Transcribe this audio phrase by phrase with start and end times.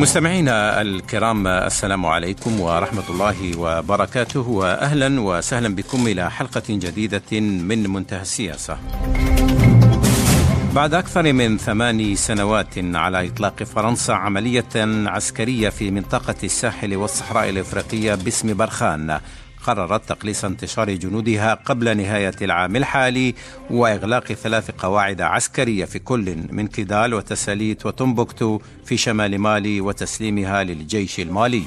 [0.00, 8.20] مستمعينا الكرام السلام عليكم ورحمة الله وبركاته وأهلا وسهلا بكم إلى حلقة جديدة من منتهى
[8.20, 8.78] السياسة.
[10.74, 14.74] بعد أكثر من ثمان سنوات على إطلاق فرنسا عملية
[15.06, 19.20] عسكرية في منطقة الساحل والصحراء الإفريقية باسم برخان.
[19.66, 23.34] قررت تقليص انتشار جنودها قبل نهاية العام الحالي
[23.70, 31.20] وإغلاق ثلاث قواعد عسكرية في كل من كيدال وتساليت وتمبكتو في شمال مالي وتسليمها للجيش
[31.20, 31.62] المالي.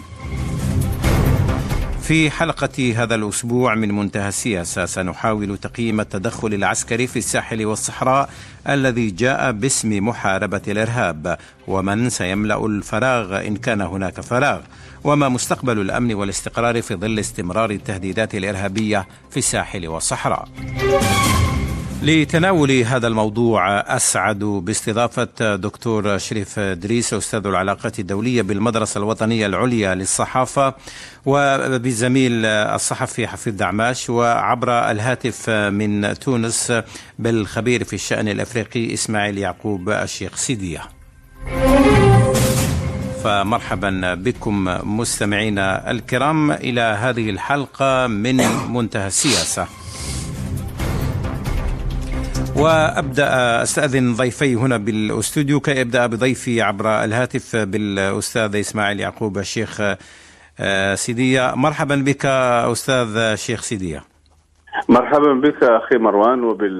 [2.03, 8.29] في حلقة هذا الأسبوع من منتهى السياسة سنحاول تقييم التدخل العسكري في الساحل والصحراء
[8.69, 11.37] الذي جاء باسم محاربة الإرهاب.
[11.67, 14.61] ومن سيملأ الفراغ إن كان هناك فراغ؟
[15.03, 20.47] وما مستقبل الأمن والاستقرار في ظل استمرار التهديدات الإرهابية في الساحل والصحراء؟
[22.03, 30.73] لتناول هذا الموضوع أسعد باستضافة دكتور شريف دريس أستاذ العلاقات الدولية بالمدرسة الوطنية العليا للصحافة
[31.25, 36.73] وبزميل الصحفي حفيظ دعماش وعبر الهاتف من تونس
[37.19, 40.81] بالخبير في الشأن الأفريقي إسماعيل يعقوب الشيخ سيدية.
[43.23, 44.63] فمرحبا بكم
[44.97, 48.37] مستمعينا الكرام إلى هذه الحلقة من
[48.69, 49.67] منتهى السياسة.
[52.55, 59.81] وأبدأ أستأذن ضيفي هنا بالأستوديو كي ابدا بضيفي عبر الهاتف بالأستاذ إسماعيل يعقوب الشيخ
[60.93, 61.55] سيدية.
[61.55, 64.03] مرحبا بك أستاذ شيخ سيدية.
[64.89, 66.71] مرحبا بك أخي مروان وبضيوفك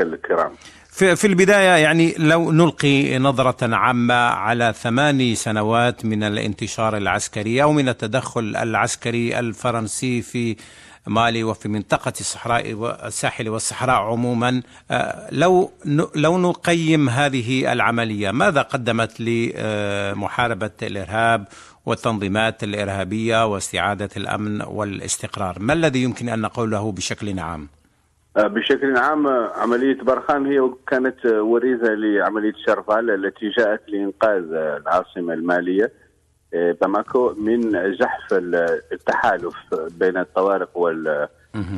[0.00, 0.50] الكرام.
[0.90, 7.72] في, في البداية يعني لو نلقي نظرة عامة على ثماني سنوات من الانتشار العسكري أو
[7.72, 10.56] من التدخل العسكري الفرنسي في
[11.06, 14.62] مالي وفي منطقة الصحراء والساحل والصحراء عموما.
[15.32, 15.70] لو
[16.14, 21.44] لو نقيم هذه العملية ماذا قدمت لمحاربة الإرهاب
[21.86, 27.68] والتنظيمات الإرهابية واستعادة الأمن والاستقرار؟ ما الذي يمكن أن نقوله بشكل عام؟
[28.36, 29.26] بشكل عام
[29.56, 35.92] عملية برخان هي كانت وريثة لعملية شرفال التي جاءت لإنقاذ العاصمة المالية.
[36.52, 38.32] باماكو من زحف
[38.92, 41.28] التحالف بين الطوارق وال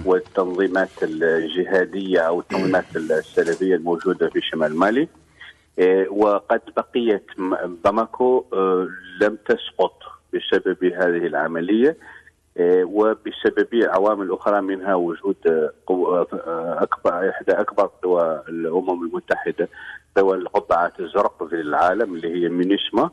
[0.05, 5.09] والتنظيمات الجهادية أو التنظيمات السلفية الموجودة في شمال مالي.
[6.11, 7.27] وقد بقيت
[7.85, 8.45] باماكو
[9.21, 9.99] لم تسقط
[10.35, 11.97] بسبب هذه العملية.
[12.83, 16.29] وبسبب عوامل أخرى منها وجود قوة
[16.83, 19.69] أكبر إحدى أكبر دول الأمم المتحدة
[20.17, 23.11] دول القبعات الزرق في العالم اللي هي مينيسما.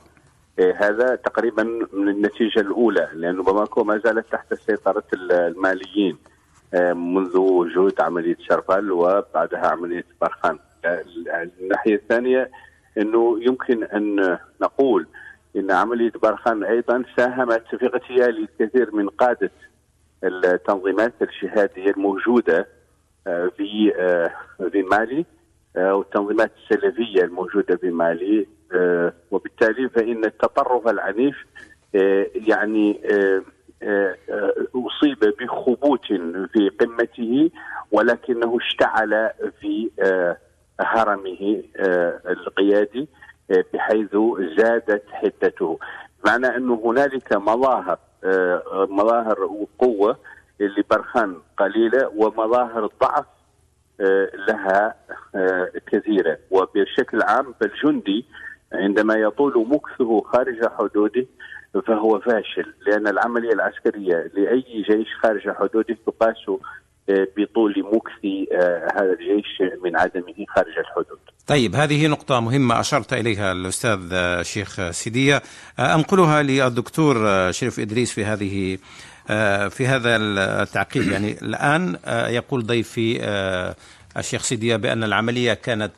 [0.59, 1.63] هذا تقريبا
[1.93, 6.17] من النتيجة الأولى لأنه باماكو ما زالت تحت سيطره الماليين.
[6.93, 10.59] منذ وجود عملية شرفال وبعدها عملية برخان.
[11.61, 12.51] الناحية الثانية
[12.97, 15.07] إنه يمكن أن نقول
[15.55, 19.51] إن عملية برخان أيضا ساهمت في اغتيال الكثير من قادة
[20.23, 22.67] التنظيمات الجهادية الموجودة
[23.25, 23.93] في
[24.71, 25.25] في مالي
[25.75, 28.47] والتنظيمات السلفية الموجودة في مالي
[29.31, 31.35] وبالتالي فإن التطرف العنيف
[32.33, 33.01] يعني
[34.75, 36.05] أصيب بخبوت
[36.53, 37.51] في قمته
[37.91, 39.29] ولكنه اشتعل
[39.61, 39.89] في
[40.79, 41.63] هرمه
[42.29, 43.07] القيادي
[43.73, 44.15] بحيث
[44.57, 45.79] زادت حدته.
[46.25, 47.99] معنى انه هنالك مظاهر
[48.89, 50.17] مظاهر قوة
[50.59, 53.25] لبرهان قليلة ومظاهر ضعف
[54.47, 54.95] لها
[55.87, 56.37] كثيرة.
[56.51, 58.25] وبشكل عام فالجندي
[58.73, 61.25] عندما يطول مكثه خارج حدوده
[61.87, 66.59] فهو فاشل لأن العملية العسكرية لأي جيش خارج حدوده تقاس
[67.09, 68.25] بطول مكث
[68.95, 71.19] هذا الجيش من عدمه خارج الحدود.
[71.47, 73.99] طيب هذه نقطة مهمة أشرت إليها الأستاذ
[74.43, 75.41] شيخ سيدية
[75.79, 77.15] أنقلها للدكتور
[77.51, 78.77] شريف إدريس في هذه
[79.69, 81.97] في هذا التعقيب يعني الآن
[82.29, 83.19] يقول ضيفي
[84.17, 85.91] الشيخ سيدية بأن العملية كانت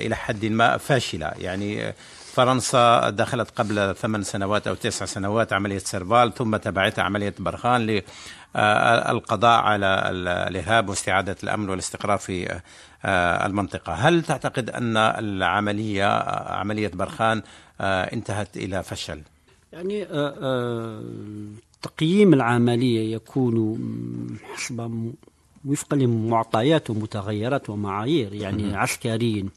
[0.00, 1.94] إلى حد ما فاشلة يعني
[2.32, 9.60] فرنسا دخلت قبل ثمان سنوات أو تسع سنوات عملية سيرفال ثم تبعتها عملية برخان للقضاء
[9.60, 10.02] على
[10.48, 12.60] الإرهاب واستعادة الأمن والاستقرار في
[13.46, 16.22] المنطقة هل تعتقد أن العملية
[16.52, 17.42] عملية برخان
[17.80, 19.20] انتهت إلى فشل؟
[19.72, 20.04] يعني
[21.82, 23.78] تقييم العملية يكون
[24.54, 25.12] حسب
[25.64, 29.48] وفقا لمعطيات ومتغيرات ومعايير يعني عسكريا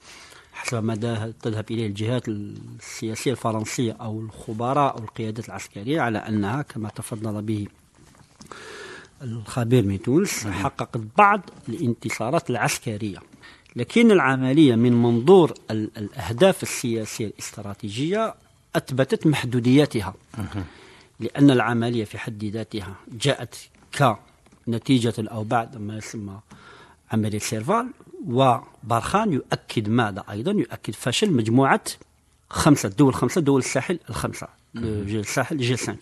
[0.53, 0.95] حسب ما
[1.41, 7.67] تذهب إليه الجهات السياسية الفرنسية أو الخبراء أو القيادات العسكرية على أنها كما تفضل به
[9.21, 13.19] الخبير من تونس حققت بعض الانتصارات العسكرية.
[13.75, 18.35] لكن العملية من منظور الأهداف السياسية الاستراتيجية
[18.75, 20.13] أثبتت محدودياتها
[21.19, 23.55] لأن العملية في حد ذاتها جاءت
[24.65, 26.39] كنتيجة أو بعد ما يسمى
[27.11, 27.87] عملية سيرفال
[28.27, 31.83] وبارخان يؤكد ماذا أيضا؟ يؤكد فشل مجموعة
[32.49, 35.97] خمسة دول خمسة دول الساحل الخمسة الساحل جي 5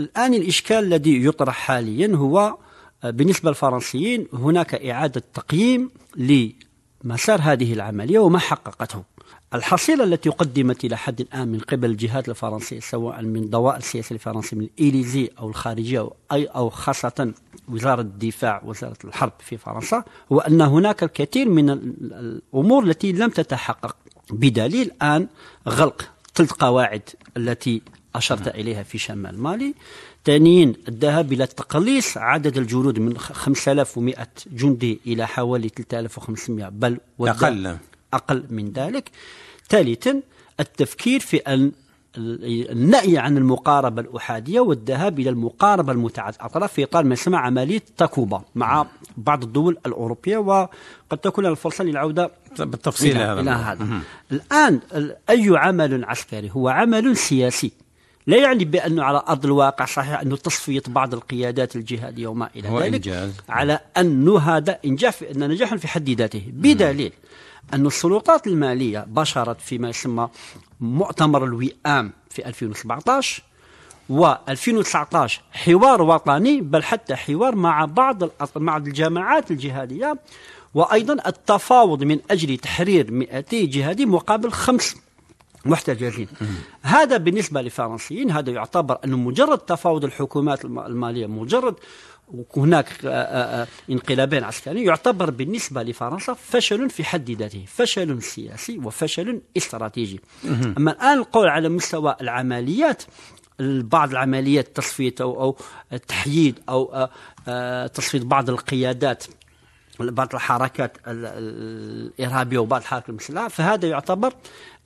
[0.00, 2.56] الآن الإشكال الذي يطرح حاليا هو
[3.04, 9.02] آه، بالنسبة للفرنسيين هناك إعادة تقييم لمسار هذه العملية وما حققته.
[9.54, 14.56] الحصيلة التي قدمت إلى حد الآن من قبل الجهات الفرنسية سواء من ضوء السياسة الفرنسية
[14.56, 17.32] من الإيليزي أو الخارجية أو, أي أو خاصة
[17.68, 23.96] وزارة الدفاع وزارة الحرب في فرنسا هو أن هناك الكثير من الأمور التي لم تتحقق.
[24.30, 25.28] بدليل الآن
[25.68, 27.02] غلق ثلاث قواعد
[27.36, 27.82] التي
[28.14, 29.74] أشرت إليها في شمال مالي.
[30.24, 37.76] ثانيا الذهاب إلى تقليص عدد الجنود من 5100 جندي إلى حوالي 3500 بل أقل
[38.14, 39.10] أقل من ذلك.
[39.68, 40.20] ثالثا
[40.60, 41.72] التفكير في أن
[42.16, 46.36] النأي عن المقاربة الأحادية والذهاب إلى المقاربة المتعددة.
[46.36, 48.86] الأطراف في إطار ما يسمى عملية تاكوبا مع
[49.16, 54.00] بعض الدول الأوروبية وقد تكون الفرصة للعودة بالتفصيل إلى هذا, إلى هذا.
[54.32, 54.80] الآن
[55.30, 57.72] أي عمل عسكري؟ هو عمل سياسي.
[58.26, 62.94] لا يعني بأنه على أرض الواقع صحيح أنه تصفية بعض القيادات الجهادية وما إلى ذلك
[62.94, 63.32] إنجاز.
[63.48, 66.42] على أنه هذا إنجاح أن نجاح في حد ذاته.
[66.52, 67.12] بدليل
[67.74, 70.28] أن السلطات المالية بشرت فيما يسمى
[70.80, 73.42] مؤتمر الوئام في 2017
[74.12, 78.22] و2019 حوار وطني بل حتى حوار مع بعض
[78.56, 80.16] مع الجماعات الجهادية
[80.74, 84.96] وأيضا التفاوض من أجل تحرير 200 جهادي مقابل خمس
[85.64, 86.28] محتجزين.
[86.82, 91.74] هذا بالنسبة للفرنسيين هذا يعتبر أنه مجرد تفاوض الحكومات المالية مجرد
[92.56, 98.78] هناك آه، آه، آه، انقلابين عسكريين يعتبر بالنسبة لفرنسا فشل في حد ذاته فشل سياسي
[98.78, 100.20] وفشل استراتيجي.
[100.78, 103.02] أما الآن القول على مستوى العمليات
[103.60, 105.56] بعض العمليات تصفية أو, أو
[106.08, 107.08] تحييد أو
[107.86, 109.24] تصفية بعض القيادات
[110.00, 114.32] بعض الحركات الإرهابية وبعض الحركات المسلحة فهذا يعتبر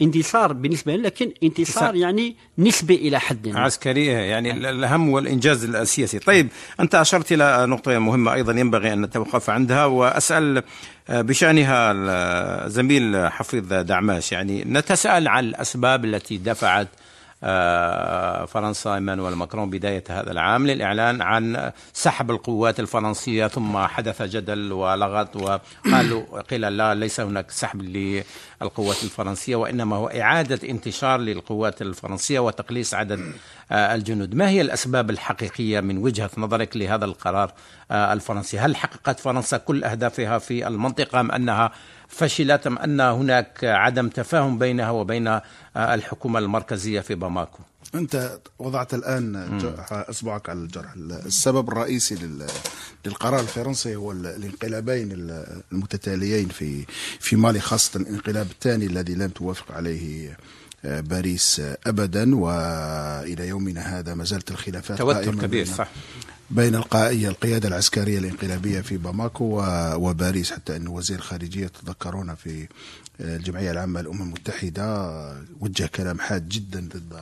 [0.03, 3.61] انتصار بالنسبة لي لكن انتصار يعني نسبي إلى حد ما.
[3.61, 6.19] عسكرية يعني الأهم والإنجاز السياسي.
[6.19, 6.49] طيب
[6.81, 10.63] أنت أشرت إلى نقطة مهمة أيضا ينبغي أن نتوقف عندها وأسأل
[11.09, 16.89] آه، بشأنها زميل حفيظ دعماش يعني نتساءل عن الأسباب التي دفعت
[18.47, 25.37] فرنسا إيمانويل ماكرون بداية هذا العام للإعلان عن سحب القوات الفرنسية ثم حدث جدل ولغط
[25.37, 32.95] وقالوا قيل لا ليس هناك سحب للقوات الفرنسية وإنما هو إعادة انتشار للقوات الفرنسية وتقليص
[32.95, 33.33] عدد
[33.73, 37.53] آه، الجنود، ما هي الأسباب الحقيقية من وجهة نظرك لهذا القرار
[37.91, 41.73] آه، الفرنسي؟ هل حققت فرنسا كل أهدافها في المنطقة أم أنها
[42.09, 45.43] فشلت ام ان هناك عدم تفاهم بينها وبين آه،
[45.77, 47.59] الحكومة المركزية في باماكو؟
[47.95, 49.61] أنت وضعت الآن
[49.91, 50.95] اصبعك على الجرح.
[50.97, 52.19] السبب الرئيسي
[53.07, 55.09] للقرار الفرنسي هو الانقلابين
[55.73, 56.85] المتتاليين في
[57.21, 60.37] في مالي خاصة الانقلاب الثاني الذي لم توافق عليه
[60.85, 65.89] آه، باريس ابدا وإلى يومنا هذا ما زالت الخلافات توتر كبير صح.
[66.51, 69.63] بين القيادة العسكرية الانقلابية في باماكو
[69.95, 72.69] وباريس حتى أن وزير الخارجية تذكرونا في
[73.21, 75.13] آه، الجمعية العامة للأمم المتحدة
[75.61, 77.13] وجه كلام حاد جدا ضد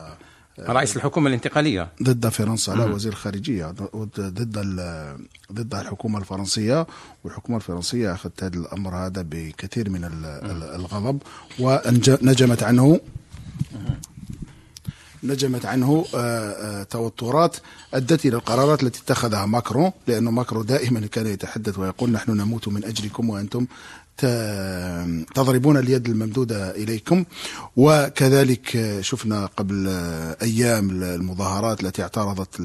[0.59, 1.89] آه، رئيس الحكومة الانتقالية.
[2.03, 4.59] ضد فرنسا لا وزير الخارجية ضد
[5.51, 6.87] ضد الحكومة الفرنسية
[7.23, 10.09] والحكومة الفرنسية أخذت هذا الأمر هذا بكثير من
[10.75, 11.21] الغضب
[11.59, 12.99] ونجمت عنه.
[15.27, 17.57] نجمت عنه آه، آه، توترات
[17.93, 22.85] أدت إلى القرارات التي اتخذها ماكرون لأنه ماكرون دائما كان يتحدث ويقول نحن نموت من
[22.85, 23.65] أجلكم وأنتم
[25.35, 27.25] تضربون اليد الممدودة إليكم.
[27.77, 29.87] وكذلك شفنا قبل
[30.41, 32.61] أيام المظاهرات التي اعترضت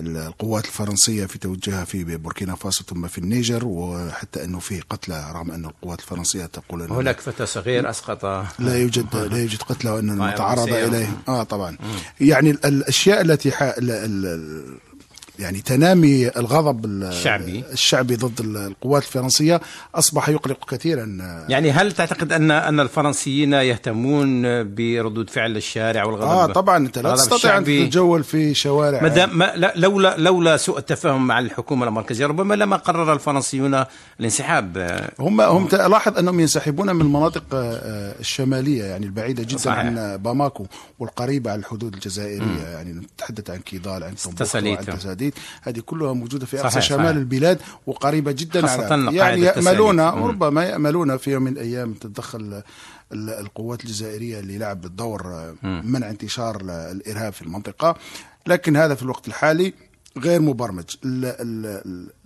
[0.00, 5.50] القوات الفرنسية في توجهها في بوركينا فاسو ثم في النيجر وحتى أنه في قتلى رغم
[5.50, 8.24] أن القوات الفرنسية تقول أن هناك فتى صغير أسقط.
[8.58, 11.16] لا يوجد لا يوجد قتلى وأن تعرض إليه.
[11.28, 11.76] آه طبعا.
[12.20, 13.50] يعني الأشياء التي
[15.38, 17.64] يعني تنامي الغضب الشعبي.
[17.72, 19.60] الشعبي ضد القوات الفرنسية
[19.94, 21.16] أصبح يقلق كثيرا.
[21.48, 24.42] يعني هل تعتقد ان أن الفرنسيين يهتمون
[24.74, 26.76] بردود فعل الشارع والغضب؟ آه طبعا.
[26.76, 29.02] أنت لا تستطيع أن تتجول في شوارع.
[29.02, 33.84] مدام ما لولا لولا سوء التفاهم مع الحكومة المركزية ربما لما قرر الفرنسيون
[34.20, 35.00] الانسحاب.
[35.18, 39.78] هم هم لاحظ أنهم ينسحبون من المناطق آه، الشمالية يعني البعيدة جدا صحيح.
[39.78, 40.66] عن باماكو
[40.98, 42.44] والقريبة على الحدود الجزائرية.
[42.44, 42.58] م.
[42.72, 47.16] يعني نتحدث عن كيدال عن تساليت الحديد هذه كلها موجودة في أقصى شمال صحيح.
[47.16, 52.62] البلاد وقريبة جدا على يعني ياملون ربما يأملون في يوم من الأيام تتدخل
[53.12, 57.96] القوات الجزائرية اللي لعب بالدور منع انتشار الإرهاب في المنطقة.
[58.46, 59.74] لكن هذا في الوقت الحالي
[60.18, 60.84] غير مبرمج.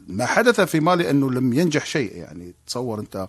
[0.09, 2.17] ما حدث في مالي أنه لم ينجح شيء.
[2.17, 3.27] يعني تصور أنت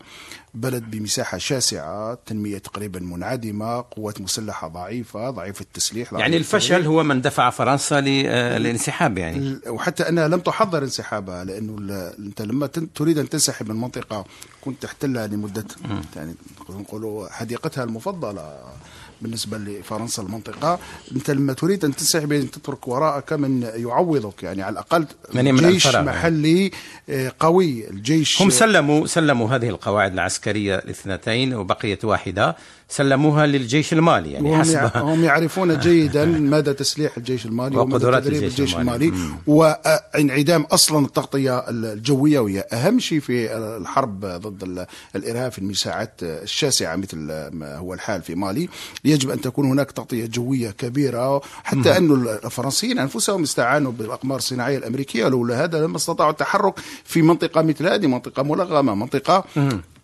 [0.53, 6.89] بلد بمساحة شاسعة تنمية تقريبا منعدمة قوات مسلحة ضعيفة ضعيف التسليح ضعيف يعني الفشل التغيير.
[6.89, 9.59] هو من دفع فرنسا للانسحاب يعني.
[9.67, 11.75] وحتى انها لم تحضر انسحابها لأنه
[12.19, 14.25] أنت لما تريد أن تنسحب من منطقة
[14.61, 15.65] كنت تحتلها لمدة
[16.15, 16.35] يعني
[16.69, 18.59] نقولوا حديقتها المفضلة.
[19.21, 20.79] بالنسبة لفرنسا المنطقة.
[21.15, 25.87] أنت لما تريد أن تنسحب أن تترك وراءك من يعوضك يعني على الأقل من جيش
[25.87, 26.71] محلي
[27.09, 27.89] آه، قوي.
[27.89, 32.55] الجيش هم سلموا سلموا هذه القواعد العسكرية الاثنتين وبقيت واحدة.
[32.89, 36.25] سلموها للجيش المالي يعني وهم حسب هم يعرفون جيدا
[36.55, 42.99] مدى تسليح الجيش المالي وقدرات الجيش, الجيش المالي, المالي وانعدام أصلا التغطية الجوية وهي أهم
[42.99, 47.17] شيء في الحرب ضد الإرهاب في المساحات الشاسعة مثل
[47.51, 48.69] ما هو الحال في مالي.
[49.05, 52.13] يجب أن تكون هناك تغطية جوية كبيرة حتى انه
[52.45, 56.73] الفرنسيين أنفسهم استعانوا بالاقمار الصناعيه الأمريكية لولا هذا لما استطاعوا التحرك
[57.03, 59.45] في منطقة مثل هذه منطقة ملغمة منطقة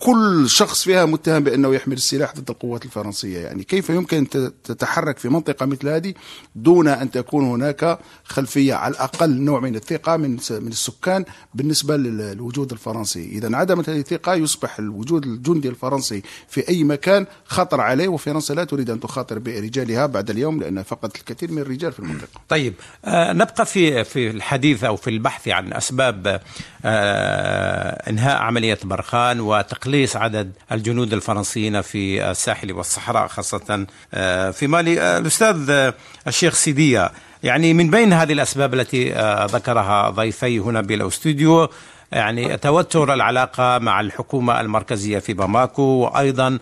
[0.01, 3.39] كل شخص فيها متهم بأنه يحمل السلاح ضد القوات الفرنسية.
[3.39, 4.27] يعني كيف يمكن
[4.63, 6.13] تتحرك في منطقة مثل هذه
[6.55, 12.71] دون أن تكون هناك خلفية على الأقل نوع من الثقة من من السكان بالنسبة للوجود
[12.71, 18.53] الفرنسي؟ إذا انعدمت هذه الثقة يصبح الوجود الجندي الفرنسي في أي مكان خطر عليه وفرنسا
[18.53, 22.41] لا تريد أن تخاطر برجالها بعد اليوم لانها فقدت الكثير من الرجال في المنطقة.
[22.49, 22.73] طيب
[23.05, 26.41] آه نبقى في في الحديث أو في البحث عن أسباب آه
[26.85, 35.01] إنهاء عملية برخان وتقليل تقليص عدد الجنود الفرنسيين في الساحل والصحراء خاصة آه، في مالي.
[35.01, 35.93] آه، الأستاذ آه،
[36.27, 37.11] الشيخ سيدية
[37.43, 39.09] يعني من بين هذه الأسباب التي
[39.45, 41.69] ذكرها ضيفي هنا بالاستوديو
[42.11, 46.59] يعني توتر العلاقة مع الحكومة المركزية في باماكو وأيضا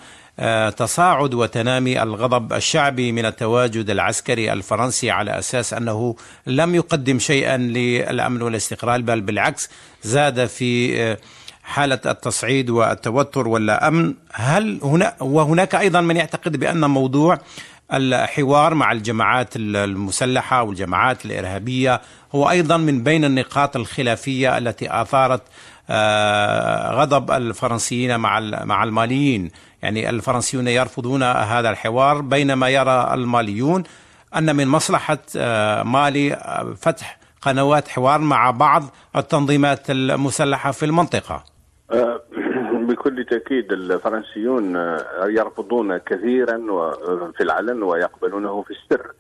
[0.78, 6.16] تصاعد وتنامي الغضب الشعبي من التواجد العسكري الفرنسي على أساس أنه
[6.48, 9.70] لم يقدم شيئا للأمن والاستقرار بل بالعكس
[10.04, 11.18] زاد في
[11.64, 17.40] حالة التصعيد والتوتر ولا أمن هل هنا وهناك أيضا من يعتقد بأن موضوع
[17.94, 22.02] الحوار مع الجماعات المسلحة والجماعات الإرهابية
[22.36, 25.42] هو أيضا من بين النقاط الخلافية التي أثارت
[25.92, 29.52] آه، غضب الفرنسيين مع مع الماليين.
[29.84, 33.84] يعني الفرنسيون يرفضون هذا الحوار بينما يرى الماليون
[34.38, 38.84] أن من مصلحة آه، مالي آه، فتح قنوات حوار مع بعض
[39.16, 41.44] التنظيمات المسلحة في المنطقة.
[41.92, 42.22] آه،
[42.90, 44.76] بكل تأكيد الفرنسيون
[45.24, 46.58] يرفضون كثيرا
[47.38, 49.12] في العلن ويقبلونه في السر.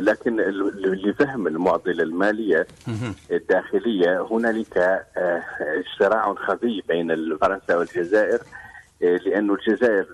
[0.00, 0.36] لكن
[1.04, 2.66] لفهم المعضلة المالية
[3.30, 5.04] الداخلية هنالك
[5.98, 8.38] صراع خفي بين فرنسا والجزائر
[9.00, 10.06] لأن الجزائر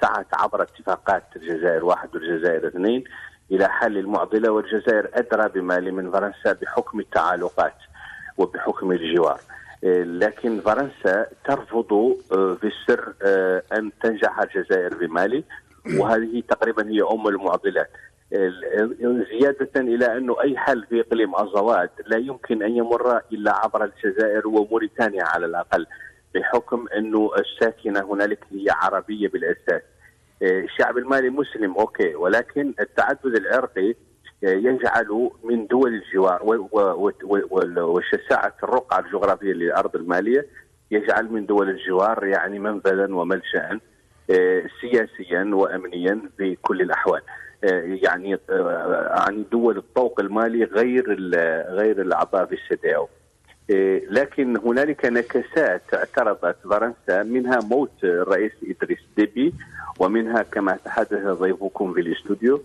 [0.00, 3.04] سعت عبر اتفاقات الجزائر واحد والجزائر اثنين
[3.50, 7.74] إلى حل المعضلة والجزائر أدرى بمالي من فرنسا بحكم التعالقات
[8.38, 9.40] وبحكم الجوار.
[10.04, 11.92] لكن فرنسا ترفض
[12.32, 15.44] آه، في السر آه، أن تنجح الجزائر بمالي.
[15.98, 17.90] وهذه تقريبا هي أم المعضلات.
[19.30, 24.48] زيادة إلى أنه أي حل في إقليم أزواد لا يمكن أن يمر إلا عبر الجزائر
[24.48, 25.86] وموريتانيا على الأقل
[26.34, 29.82] بحكم أنه الساكنة هنالك هي عربية بالأساس.
[30.42, 33.94] آه، الشعب المالي مسلم أوكي ولكن التعدد العرقي
[34.42, 36.40] يجعل من دول الجوار
[37.78, 40.46] وشساعة الرقعة الجغرافية للأرض المالية
[40.90, 43.80] يجعل من دول الجوار يعني منفذا وملجأ آه،
[44.80, 47.22] سياسيا وأمنيا في كل الأحوال.
[47.64, 51.14] آه، يعني آه، عن دول الطوق المالي غير
[51.68, 53.08] غير الأعضاء في السداو
[54.10, 59.54] لكن هنالك نكسات اعترضت فرنسا منها موت الرئيس إدريس ديبي
[59.98, 62.62] ومنها كما تحدث ضيفكم في الاستوديو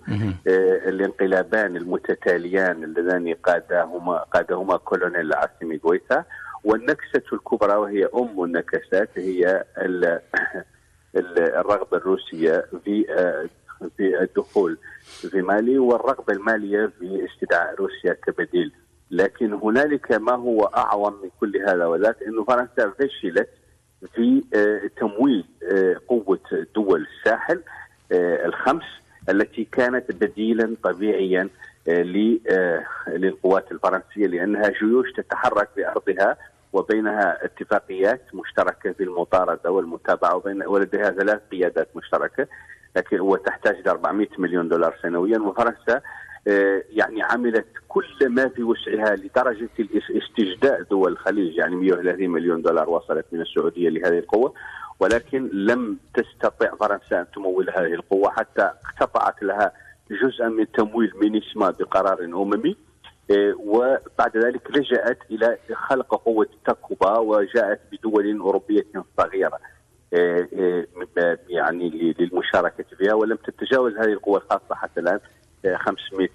[0.48, 6.24] آه الانقلابان المتتاليان اللذان قادهما قادهما كولونيل العاصمي غويتا
[6.64, 9.64] والنكسة الكبرى وهي أم النكسات هي
[11.16, 13.46] الرغبة الروسية في آه،
[13.98, 18.72] في الدخول في مالي والرغبة المالية في استدعاء روسيا كبديل.
[19.12, 23.50] لكن هنالك ما هو أعظم من كل هذا وذاك أنه فرنسا فشلت
[24.16, 26.40] في آه، تمويل آه، قوة
[26.76, 27.62] دول الساحل
[28.46, 28.84] الخمس
[29.30, 31.50] التي كانت بديلا طبيعيا
[33.08, 36.38] للقوات الفرنسية لأنها جيوش تتحرك بأرضها
[36.74, 42.48] وبينها اتفاقيات مشتركة في المطارده والمتابعة وبين ولديها ثلاث قيادات مشتركة
[42.96, 45.40] لكن وتحتاج ل 400 مليون دولار سنويا.
[45.40, 46.02] وفرنسا
[46.90, 49.70] يعني عملت كل ما في وسعها لدرجة
[50.18, 51.58] استجداء دول الخليج.
[51.58, 54.54] يعني 130 مليون دولار وصلت من السعودية لهذه القوة.
[55.00, 59.72] ولكن لم تستطع فرنسا أن تمول هذه القوة حتى اقتطعت لها
[60.12, 62.89] جزءا من تمويل مينيسما بقرار إيه،
[63.60, 68.86] وبعد ذلك لجأت إلى خلق قوة تاكوبا وجاءت بدول أوروبية
[69.18, 69.60] صغيرة
[70.14, 70.88] إيه، إيه،
[71.50, 75.20] يعني للمشاركة فيها ولم تتجاوز هذه القوة الخاصة حتى الآن
[75.76, 76.30] 500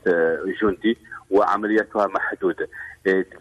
[0.62, 0.98] جندي
[1.30, 2.68] وعملياتها محدودة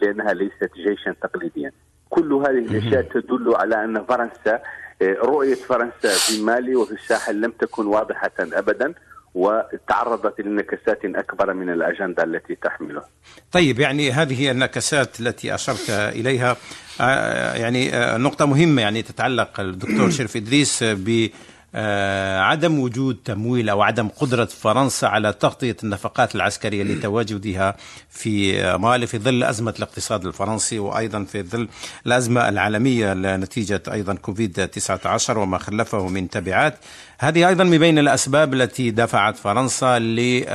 [0.02, 1.72] لأنها ليست جيشا تقليديا.
[2.10, 4.62] كل هذه الأشياء تدل على أن فرنسا
[5.04, 8.94] رؤية فرنسا في مالي وفي الساحل لم تكن واضحة أبدا.
[9.34, 13.06] وتعرضت لنكسات أكبر من الأجندة التي تحملها.
[13.52, 16.58] طيب يعني هذه النكسات التي أشرت إليها
[17.02, 21.30] آه، يعني آه، نقطة مهمة يعني تتعلق الدكتور شريف إدريس ب
[22.40, 27.76] عدم وجود تمويل أو عدم قدرة فرنسا على تغطية النفقات العسكرية لتواجدها
[28.10, 31.68] في مالي في ظل أزمة الاقتصاد الفرنسي وأيضا في ظل
[32.06, 36.78] الأزمة العالمية نتيجه أيضا كوفيد 19 وما خلفه من تبعات.
[37.20, 40.46] هذه أيضا من بين الأسباب التي دفعت فرنسا ل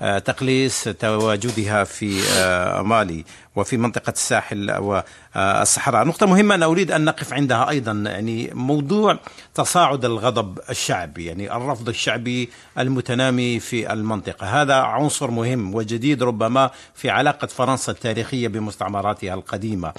[0.00, 3.24] تقليص تواجدها في آه، مالي
[3.56, 9.18] وفي منطقة الساحل والصحراء نقطة مهمة أنا أريد أن نقف عندها أيضا يعني موضوع
[9.54, 14.62] تصاعد الغضب الشعبي يعني الرفض الشعبي المتنامي في المنطقة.
[14.62, 19.92] هذا عنصر مهم وجديد ربما في علاقة فرنسا التاريخية بمستعمراتها القديمة.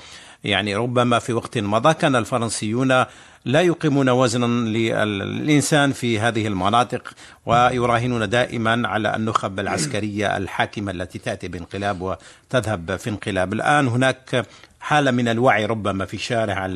[0.46, 3.06] يعني ربما في وقت مضى كان الفرنسيون
[3.46, 7.14] لا يقيمون وزنا للإنسان في هذه المناطق
[7.46, 13.54] ويراهنون دائما على النخب العسكرية الحاكمة التي تأتي بانقلاب وتذهب في انقلاب.
[13.54, 14.46] الآن هناك
[14.80, 16.70] حالة من الوعي ربما في شارع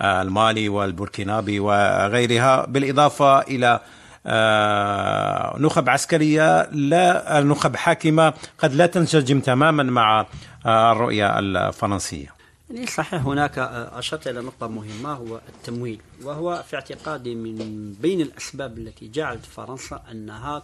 [0.00, 3.80] المالي والبوركينابي وغيرها بالإضافة إلى
[4.26, 10.26] آه، نخب عسكرية لا نخب حاكمة قد لا تنسجم تماما مع
[10.66, 12.41] آه، الرؤية الفرنسية.
[12.72, 13.58] يعني صحيح هناك
[13.92, 20.02] أشرت إلى نقطة مهمة هو التمويل وهو في اعتقادي من بين الأسباب التي جعلت فرنسا
[20.10, 20.62] أنها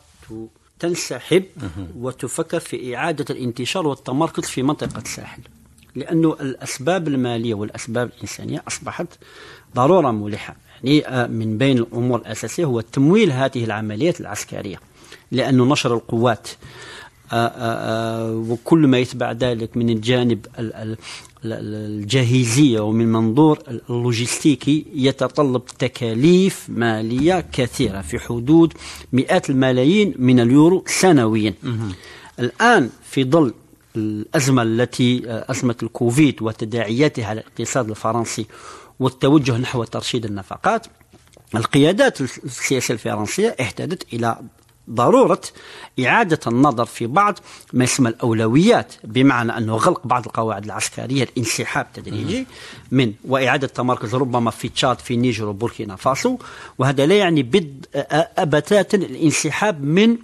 [0.78, 1.44] تنسحب
[1.96, 5.42] وتفكر في إعادة الانتشار والتمركز في منطقة الساحل.
[5.94, 9.06] لأنه الأسباب المالية والأسباب الإنسانية أصبحت
[9.74, 10.56] ضرورة ملحة.
[10.84, 14.80] يعني آه، من بين الأمور الأساسية هو تمويل هذه العمليات العسكرية
[15.32, 16.48] لأنه نشر القوات
[17.32, 20.46] آه، آه، وكل ما يتبع ذلك من الجانب
[21.44, 28.72] الجاهزية ومن منظور اللوجستيكي يتطلب تكاليف مالية كثيرة في حدود
[29.12, 31.54] مئات الملايين من اليورو سنويا.
[32.38, 33.54] الآن في ظل
[33.96, 38.46] الأزمة التي أزمة الكوفيد وتداعياتها على الاقتصاد الفرنسي
[39.00, 40.86] والتوجه نحو ترشيد النفقات
[41.54, 44.38] القيادات السياسية الفرنسية احتاجت إلى
[44.90, 45.40] ضرورة
[46.00, 47.38] إعادة النظر في بعض
[47.72, 52.46] ما يسمى الأولويات بمعنى أنه غلق بعض القواعد العسكرية الانسحاب تدريجي
[52.90, 56.38] من وإعادة تمركز ربما في تشاد في نيجر وبوركينا فاسو.
[56.78, 57.86] وهذا لا يعني بد
[58.38, 60.16] بتاتا الانسحاب من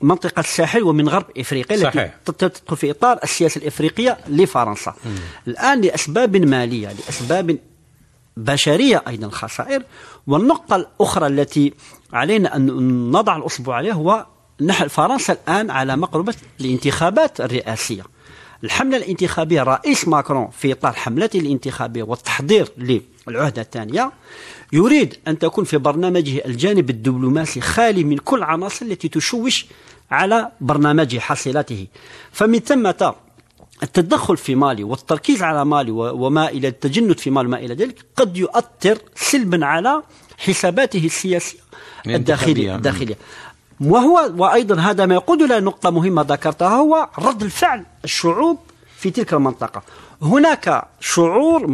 [0.00, 4.94] منطقة الساحل ومن غرب إفريقيا التي تدخل في إطار السياسة الإفريقية لفرنسا.
[5.04, 5.12] مم.
[5.46, 7.58] الآن لأسباب مالية لأسباب
[8.36, 9.82] بشرية أيضا خسائر.
[10.26, 11.72] والنقطة الأخرى التي
[12.12, 12.66] علينا أن
[13.10, 14.26] نضع الأصبع عليها هو
[14.60, 18.02] نحن فرنسا الآن على مقربة الانتخابات الرئاسية.
[18.64, 22.68] الحملة الانتخابية رئيس ماكرون في إطار حملته الانتخابية والتحضير
[23.28, 24.12] للعهدة الثانية
[24.72, 29.66] يريد أن تكون في برنامجه الجانب الدبلوماسي خالي من كل عناصر التي تشوش
[30.10, 31.86] على برنامج حصيلته.
[32.32, 33.14] فمن ثمة
[33.82, 38.36] التدخل في مالي والتركيز على مالي وما إلى التجند في مالي وما إلى ذلك قد
[38.36, 40.02] يؤثر سلبا على
[40.38, 41.58] حساباته السياسية.
[42.06, 43.16] الداخلية الداخلية.
[43.80, 48.58] وهو وأيضا هذا ما يقود إلى نقطة مهمة ذكرتها هو رد الفعل الشعوب
[48.96, 49.82] في تلك المنطقة.
[50.22, 51.66] هناك شعور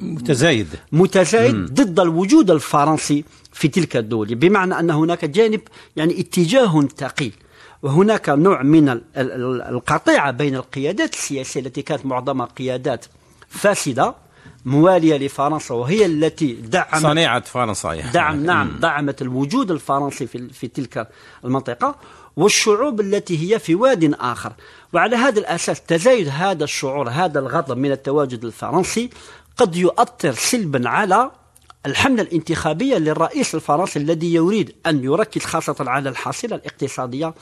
[0.00, 0.68] متزايد.
[0.92, 1.66] متزايد مم.
[1.66, 5.60] ضد الوجود الفرنسي في تلك الدول بمعنى أن هناك جانب
[5.96, 7.32] يعني اتجاه ثقيل.
[7.82, 13.04] وهناك نوع من القطيعة بين القيادات السياسية التي كانت معظمها قيادات
[13.48, 14.14] فاسدة
[14.64, 18.12] موالية لفرنسا وهي التي دعمت صنيعة فرنسا يعني.
[18.12, 21.08] دعم نعم دعمت الوجود الفرنسي في, في تلك
[21.44, 21.94] المنطقة
[22.36, 24.52] والشعوب التي هي في واد آخر.
[24.92, 29.10] وعلى هذا الأساس تزايد هذا الشعور هذا الغضب من التواجد الفرنسي
[29.56, 31.30] قد يؤثر سلبا على
[31.86, 37.34] الحملة الانتخابية للرئيس الفرنسي الذي يريد أن يركز خاصة على الحصيلة الاقتصادية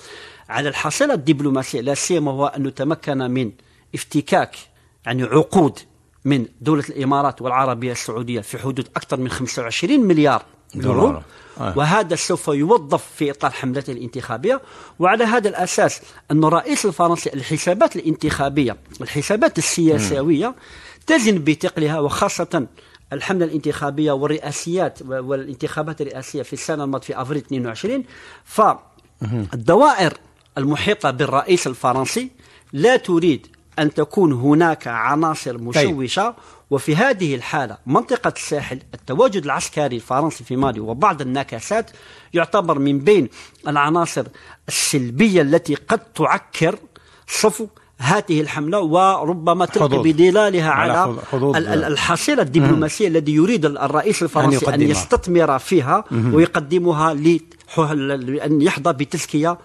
[0.49, 1.81] على الحصيلة الدبلوماسية.
[1.81, 3.53] لا سيما هو أن يتمكن من
[3.95, 4.57] افتكاك
[5.07, 5.79] يعني عقود
[6.29, 10.43] من دولة الإمارات والعربية السعودية في حدود أكثر من 25 مليار
[10.75, 11.23] يورو.
[11.61, 11.79] آه.
[11.79, 14.61] وهذا سوف يوظف في إطار حملته الانتخابية.
[14.99, 20.55] وعلى هذا الأساس أن الرئيس الفرنسي الحسابات الانتخابية الحسابات السياسية
[21.07, 22.67] تزن بثقلها وخاصة
[23.13, 28.05] الحملة الانتخابية والرئاسيات والانتخابات الرئاسية في السنة الماضية في أفريل 22
[28.45, 30.13] فالدوائر
[30.59, 32.31] المحيطة بالرئيس الفرنسي
[32.73, 33.47] لا تريد
[33.79, 35.63] أن تكون هناك عناصر طيب.
[35.63, 36.35] مشوشة
[36.71, 41.91] وفي هذه الحالة منطقة الساحل التواجد العسكري الفرنسي في مالي وبعض النكسات
[42.35, 43.29] يعتبر من بين
[43.69, 44.27] العناصر
[44.69, 46.79] السلبية التي قد تعكر
[47.27, 47.67] صفو
[47.99, 54.75] هذه الحملة وربما تلقي بظلالها على, على حدود الحصيلة الدبلوماسية الذي يريد الرئيس الفرنسي أن,
[54.75, 59.59] أن يستثمر فيها ويقدمها لأن يحظى بتزكية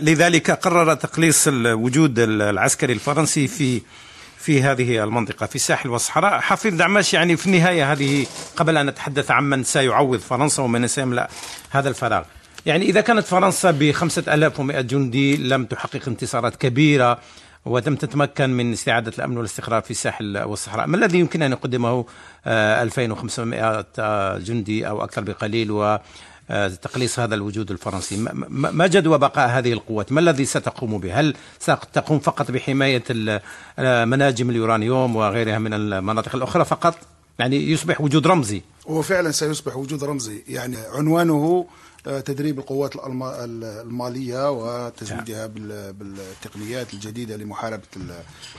[0.00, 3.82] لذلك قرر تقليص الوجود العسكري الفرنسي في
[4.38, 8.26] في هذه المنطقة في الساحل والصحراء حفيظ دعماش يعني في النهاية هذه
[8.56, 11.28] قبل أن نتحدث عمن سيعوض فرنسا ومن سيملأ
[11.70, 12.22] هذا الفراغ.
[12.66, 17.18] يعني إذا كانت فرنسا بخمسة ألاف ومئة جندي لم تحقق انتصارات كبيرة.
[17.66, 20.86] ولم تتمكن من استعادة الأمن والاستقرار في الساحل والصحراء.
[20.86, 22.04] ما الذي يمكن أن يقدمه
[22.46, 25.98] 2500 آه، جندي أو أكثر بقليل و
[26.50, 26.72] آه،
[27.18, 28.16] هذا الوجود الفرنسي؟
[28.48, 33.04] ما جدوى بقاء هذه القوات؟ ما الذي ستقوم به؟ هل ستقوم فقط بحماية
[33.78, 36.94] آه، مناجم اليورانيوم وغيرها من المناطق الأخرى فقط؟
[37.38, 38.62] يعني يصبح وجود رمزي.
[38.88, 40.42] هو فعلا سيصبح وجود رمزي.
[40.48, 41.66] يعني عنوانه
[42.06, 47.82] تدريب القوات المالية وتزويدها بالتقنيات الجديدة لمحاربة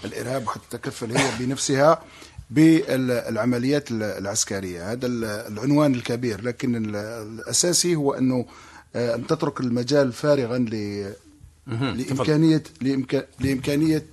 [0.05, 2.01] الإرهاب وحتى تتكفل هي بنفسها
[2.49, 4.91] بالعمليات العسكرية.
[4.91, 5.07] هذا
[5.47, 8.45] العنوان الكبير لكن الأساسي هو أنه
[8.95, 11.05] آه، أن تترك المجال فارغا ل
[11.67, 12.63] لإمكانية
[13.39, 14.05] لإمكانية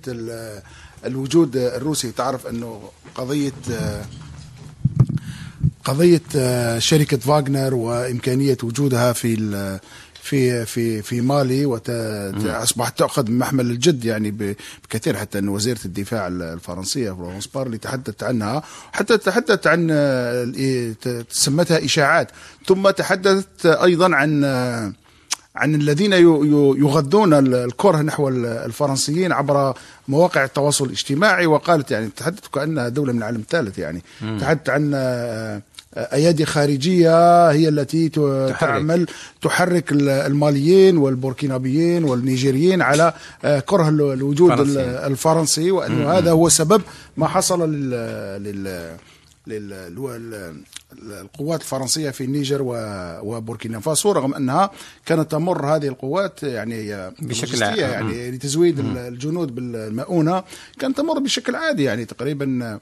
[1.05, 2.11] الوجود الروسي.
[2.11, 3.51] تعرف أنه قضية
[5.87, 9.35] آه، قضية آه، شركة فاغنر وإمكانية وجودها في
[10.21, 17.11] في في في مالي واصبحت تأخذ بمحمل الجد يعني بكثير حتى إن وزيرة الدفاع الفرنسية
[17.11, 19.87] فلورنس بارلي تحدثت عنها حتى تحدثت عن
[21.29, 22.31] سمتها إشاعات.
[22.67, 24.43] ثم تحدثت أيضا عن
[25.55, 29.73] عن الذين يغذون الكره نحو الفرنسيين عبر
[30.07, 31.45] مواقع التواصل الاجتماعي.
[31.45, 34.01] وقالت يعني تحدثت كأنها دولة من العالم الثالث يعني.
[34.39, 34.91] تحدثت عن
[35.97, 38.59] أيادي خارجية هي التي تحرك.
[38.59, 39.07] تعمل
[39.41, 43.13] تحرك الماليين والبوركينابيين والنيجيريين على
[43.45, 44.81] آه، كره الوجود فرنسي.
[44.81, 46.81] الفرنسي وأنه هذا هو سبب
[47.17, 48.95] ما حصل لل
[49.47, 50.55] لل
[51.11, 52.59] القوات الفرنسية في النيجر
[53.23, 54.71] وبوركينا فاسو رغم أنها
[55.05, 60.43] كانت تمر هذه القوات يعني بشكل عادي يعني لتزويد الجنود بالمؤونة
[60.79, 62.79] كانت تمر بشكل عادي يعني تقريبا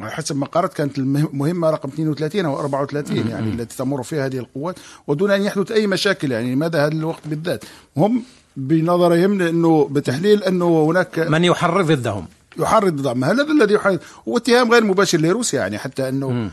[0.00, 4.78] حسب ما قرأت كانت المهمة رقم 32 أو 34 يعني التي تمر فيها هذه القوات
[5.06, 7.64] ودون أن يحدث أي مشاكل يعني لماذا هذا الوقت بالذات.
[7.96, 8.22] هم
[8.56, 12.26] بنظرهم أنه بتحليل أنه هناك من يحرض ضدهم.
[12.58, 13.24] يحرض ضدهم.
[13.24, 16.50] هذا الذي يحرض؟ هو اتهام غير مباشر لروسيا يعني حتى أنه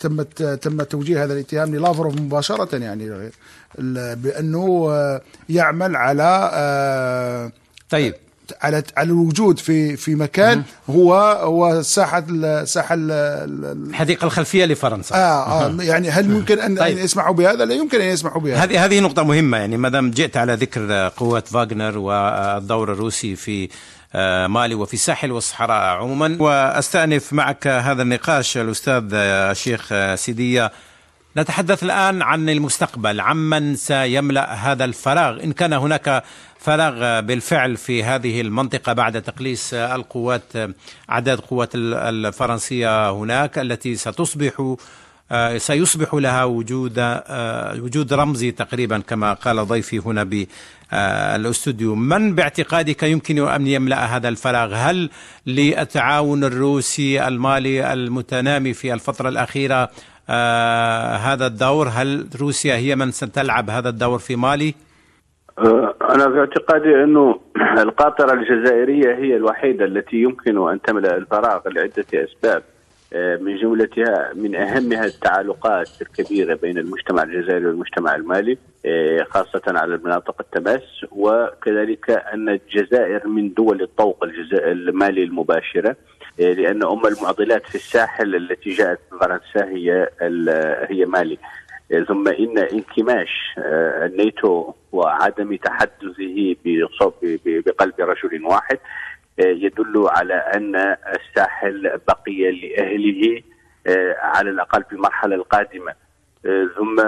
[0.00, 0.22] تم
[0.54, 3.30] تم توجيه هذا الاتهام للافروف مباشرة يعني
[4.14, 4.90] بأنه
[5.48, 7.52] يعمل على آه،
[7.90, 8.14] طيب.
[8.62, 12.24] على على الوجود في في مكان هو هو ساحة
[12.64, 15.14] ساحة الحديقة الخلفية لفرنسا.
[15.14, 16.98] آه, آه يعني هل ممكن أن, طيب.
[16.98, 18.64] أن يسمحوا بهذا؟ لا يمكن أن يسمحوا بهذا.
[18.64, 23.68] هذه هذه نقطة مهمة يعني ما دام جئت على ذكر قوات فاغنر والدور الروسي في
[24.14, 30.72] آه، مالي وفي الساحل والصحراء عموما وأستأنف معك هذا النقاش الأستاذ الشيخ سيدية.
[31.36, 36.24] نتحدث الآن عن المستقبل عمن سيملأ هذا الفراغ؟ إن كان هناك
[36.58, 40.52] فراغ بالفعل في هذه المنطقة بعد تقليص القوات
[41.08, 44.76] عدد قوات الفرنسية هناك التي ستصبح
[45.56, 47.20] سيصبح لها وجود
[47.82, 50.46] وجود رمزي تقريبا كما قال ضيفي هنا
[50.92, 55.10] بالاستوديو من باعتقادك يمكن أن يملأ هذا الفراغ؟ هل
[55.46, 59.90] للتعاون الروسي المالي المتنامي في الفترة الأخيرة
[60.28, 64.74] آه هذا الدور؟ هل روسيا هي من ستلعب هذا الدور في مالي؟
[65.58, 67.40] آه أنا في اعتقادي أنه
[67.82, 72.62] القاطرة الجزائرية هي الوحيدة التي يمكن أن تملأ الفراغ لعدة أسباب
[73.12, 79.94] آه من جملتها من أهمها التعالقات الكبيرة بين المجتمع الجزائري والمجتمع المالي آه، خاصة على
[79.94, 85.96] المناطق التماس وكذلك أن الجزائر من دول الطوق المالي المباشرة
[86.38, 90.08] لأن أم المعضلات في الساحل التي جاءت من فرنسا هي
[90.90, 91.38] هي مالي.
[92.08, 96.56] ثم إن انكماش آه، الناتو وعدم تحدثه
[97.44, 98.78] بقلب رجل واحد
[99.38, 100.76] إيه، يدل على أن
[101.16, 103.42] الساحل بقي لأهله
[104.22, 105.92] على الأقل في المرحلة القادمة.
[106.76, 107.00] ثم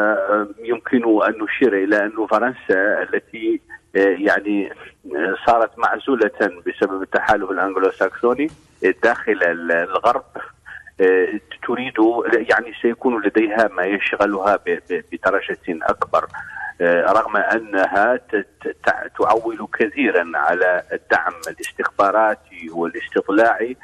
[0.64, 3.60] يمكن أن نشير إلى أن فرنسا التي
[3.94, 4.72] يعني
[5.46, 6.30] صارت معزولة
[6.66, 8.50] بسبب التحالف الانجلو ساكسوني
[9.02, 10.24] داخل الغرب
[11.66, 11.94] تريد
[12.32, 14.58] يعني سيكون لديها ما يشغلها
[15.12, 16.26] بدرجة أكبر
[16.82, 18.20] رغم أنها
[19.18, 23.76] تعول كثيرا على الدعم الاستخباراتي والاستطلاعي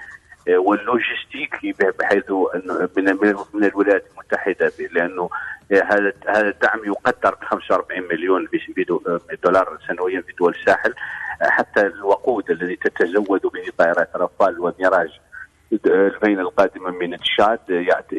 [0.49, 2.31] واللوجستيكي بحيث
[2.97, 3.19] من
[3.55, 5.31] من الولايات المتحدة لأنه
[5.73, 8.49] هذا هذا الدعم يقدر ب 45 مليون
[9.45, 10.95] دولار سنويا في دول الساحل
[11.41, 15.11] حتى الوقود الذي تتزود به طائرات رافال وميراج
[15.73, 17.59] الفين القادمة من تشاد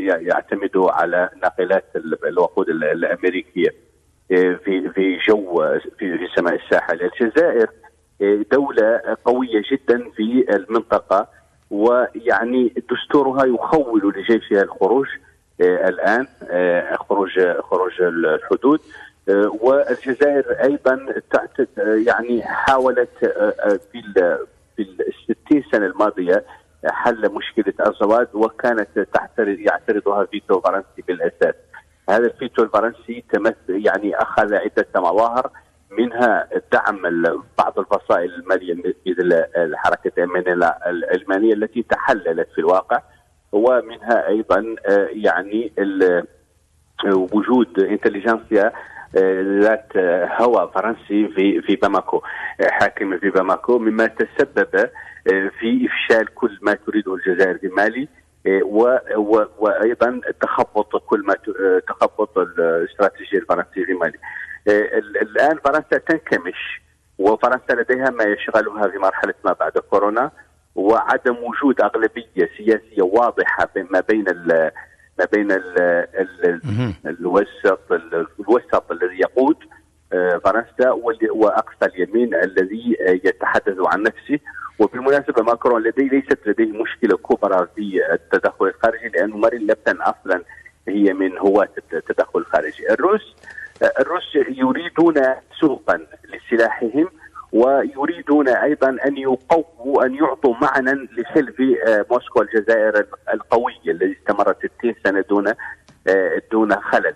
[0.04, 1.86] يعتمد على ناقلات
[2.26, 3.70] الوقود الأمريكية.
[4.30, 5.64] في في جو
[6.00, 7.02] في سماء الساحل.
[7.02, 7.70] الجزائر
[8.52, 11.28] دولة قوية جدا في المنطقة
[11.72, 15.08] ويعني دستورها يخول لجيشها الخروج
[15.62, 16.28] الآن
[17.10, 18.80] خروج خروج الحدود.
[19.62, 21.06] والجزائر أيضا
[22.06, 23.10] يعني حاولت
[23.92, 24.02] في
[24.76, 26.44] في الستين سنة الماضية
[26.86, 31.56] حل مشكلة الزواج وكانت تعترض يعترضها فيتو فرنسي بالاساس.
[32.10, 35.52] هذا الفيتو الفرنسي تمثل يعني أخذ عدة مظاهر
[35.92, 37.02] منها دعم
[37.58, 40.12] بعض الفصائل المالية مثل الحركة
[40.88, 43.02] الألمانية التي تحللت في الواقع
[43.52, 44.76] ومنها أيضا
[45.10, 45.72] يعني
[47.34, 48.72] وجود انتليجنسيا
[49.62, 49.98] ذات
[50.42, 52.22] هوى فرنسي في في باماكو
[52.70, 54.90] حاكمه في باماكو مما تسبب
[55.60, 58.08] في إفشال كل ما تريده الجزائر في مالي
[59.60, 61.34] وأيضا تخبط كل ما
[61.88, 64.18] تخبط الاستراتيجية الفرنسية في مالي
[65.22, 66.82] الآن فرنسا تنكمش
[67.18, 70.32] وفرنسا لديها ما يشغلها في مرحلة ما بعد كورونا
[70.76, 74.26] وعدم وجود أغلبية سياسية واضحة ما بين
[75.20, 75.80] ما بين ال
[76.46, 76.62] ال
[77.06, 77.92] الوسط
[78.40, 79.56] الوسط الذي يقود
[80.46, 80.90] فرنسا
[81.32, 84.40] واقصى اليمين الذي يتحدث عن نفسه.
[84.80, 90.44] وبالمناسبه ماكرون لديه ليست لديه مشكلة كبرى في التدخل الخارجي لأنه مارين لبتن أصلا
[90.88, 92.94] هي من هواة التدخل الخارجي.
[92.94, 93.36] الروس
[94.00, 95.16] الروس يريدون
[95.60, 97.10] سوقا لسلاحهم
[97.52, 101.56] ويريدون أيضا أن يقووا أن يعطوا معنى لسلف
[102.12, 105.54] موسكو الجزائر القوية الذي استمرت 60 سنة دون
[106.52, 107.16] دون خلل.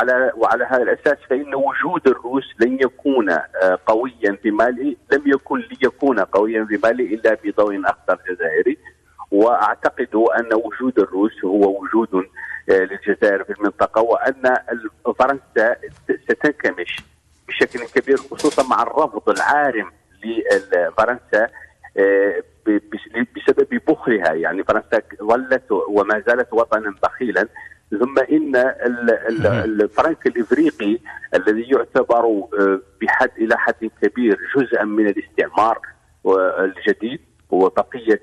[0.00, 3.30] وعلى وعلى هذا الأساس فإن وجود الروس لن يكون
[3.86, 8.78] قويا في مالي لم يكن ليكون قويا في مالي إلا بضوء أخضر جزائري.
[9.30, 12.24] وأعتقد أن وجود الروس هو وجود
[12.68, 14.56] للجزائر في المنطقة وأن
[15.18, 15.76] فرنسا
[16.28, 16.96] ستنكمش
[17.48, 19.92] بشكل كبير خصوصا مع الرفض العارم
[20.24, 21.48] لفرنسا
[23.36, 27.48] بسبب بخلها يعني فرنسا ظلت وما زالت وطنا بخيلا.
[27.90, 28.56] ثم إن
[29.64, 30.98] الفرنك الإفريقي
[31.34, 32.44] الذي يعتبر
[33.02, 35.78] بحد إلى حد كبير جزءا من الاستعمار
[36.58, 37.20] الجديد
[37.54, 38.22] هو بقية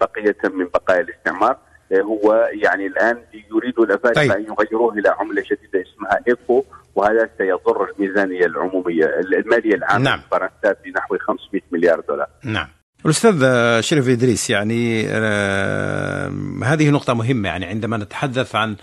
[0.00, 1.58] بقية من بقايا الاستعمار
[1.92, 3.18] هو يعني الآن
[3.50, 4.30] يريد الافارقه طيب.
[4.32, 10.20] أن يغيروه إلى عملة جديدة اسمها إيكو وهذا سيضر الميزانية العمومية المالية العامة نعم.
[10.30, 12.28] فرنسا بنحو 500 مليار دولار.
[12.44, 12.68] نعم.
[13.04, 13.40] الأستاذ
[13.80, 16.32] شريف إدريس يعني آه
[16.64, 18.76] هذه نقطة مهمة يعني عندما نتحدث عن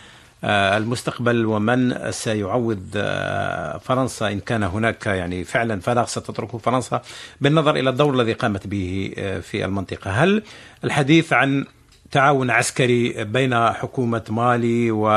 [0.44, 7.02] آه المستقبل ومن سيعوض آه فرنسا إن كان هناك يعني فعلا فراغ ستتركه فرنسا
[7.42, 10.44] بالنظر إلى الدور الذي قامت به في المنطقة، هل
[10.84, 11.66] الحديث عن
[12.12, 15.08] تعاون عسكري بين حكومة مالي و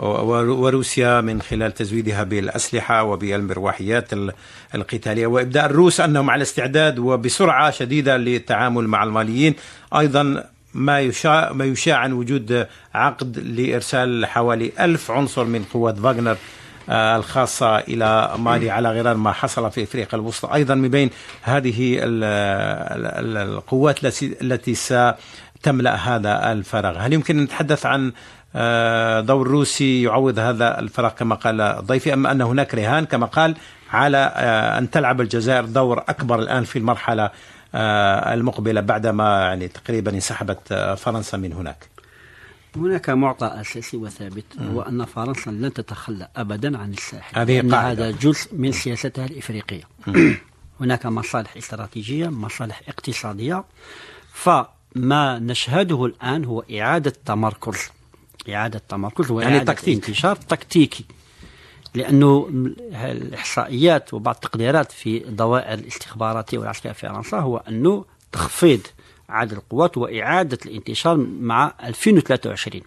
[0.00, 4.08] وروسيا من خلال تزويدها بالأسلحة وبالمروحيات
[4.74, 5.26] القتالية.
[5.26, 9.54] وإبداء الروس أنهم على استعداد وبسرعة شديدة للتعامل مع الماليين.
[9.96, 16.36] أيضا ما يشاع ما يشاع عن وجود عقد لإرسال حوالي ألف عنصر من قوات فاغنر
[16.90, 20.54] الخاصة إلى مالي على غرار ما حصل في أفريقيا الوسطى.
[20.54, 21.10] أيضا من بين
[21.42, 24.04] هذه القوات
[24.42, 26.98] التي ستملأ هذا الفراغ.
[26.98, 28.12] هل يمكن أن نتحدث عن
[29.26, 32.12] دور روسي يعوض هذا الفراغ كما قال ضيفي.
[32.12, 33.56] أم أن هناك رهان كما قال
[33.90, 34.18] على
[34.78, 37.30] أن تلعب الجزائر دور أكبر الآن في المرحلة
[38.34, 41.88] المقبلة بعدما يعني تقريبا انسحبت فرنسا من هناك.
[42.76, 47.38] هناك معطى أساسي وثابت هو أن فرنسا لن تتخلى أبدا عن الساحل.
[47.38, 49.82] هذه لأن هذا جزء من سياستها الإفريقية.
[50.80, 53.64] هناك مصالح استراتيجية مصالح اقتصادية.
[54.32, 57.90] فما نشهده الآن هو إعادة تمركز.
[58.48, 59.94] إعادة تمركز وإعادة يعني تكتيك.
[60.08, 61.04] انتشار تكتيكي
[61.94, 62.48] لأنه
[62.94, 68.80] الإحصائيات وبعض التقديرات في الدوائر الاستخباراتية والعسكرية في فرنسا هو أنه تخفيض
[69.28, 72.82] عدد القوات وإعادة الانتشار مع 2023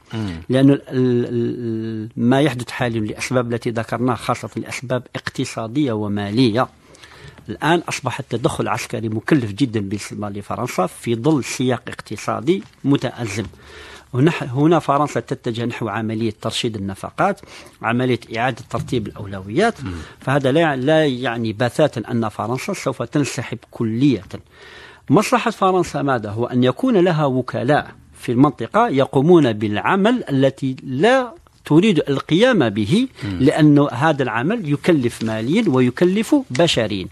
[0.49, 0.79] لأن
[2.17, 6.67] ما يحدث حاليا لأسباب التي ذكرناها خاصة لأسباب اقتصادية ومالية.
[7.49, 13.45] الآن أصبح التدخل العسكري مكلف جدا بالنسبة لفرنسا في ظل سياق اقتصادي متأزم.
[14.41, 17.41] هنا فرنسا تتجه نحو عملية ترشيد النفقات
[17.81, 19.75] عملية إعادة ترتيب الأولويات.
[20.19, 24.23] فهذا لا, لا يعني بتاتا أن فرنسا سوف تنسحب كلية.
[25.09, 31.33] مصلحة فرنسا ماذا؟ هو أن يكون لها وكلاء في المنطقة يقومون بالعمل التي لا
[31.65, 33.07] تريد القيام به
[33.39, 37.07] لأن هذا العمل يكلف ماليا ويكلف بشريا.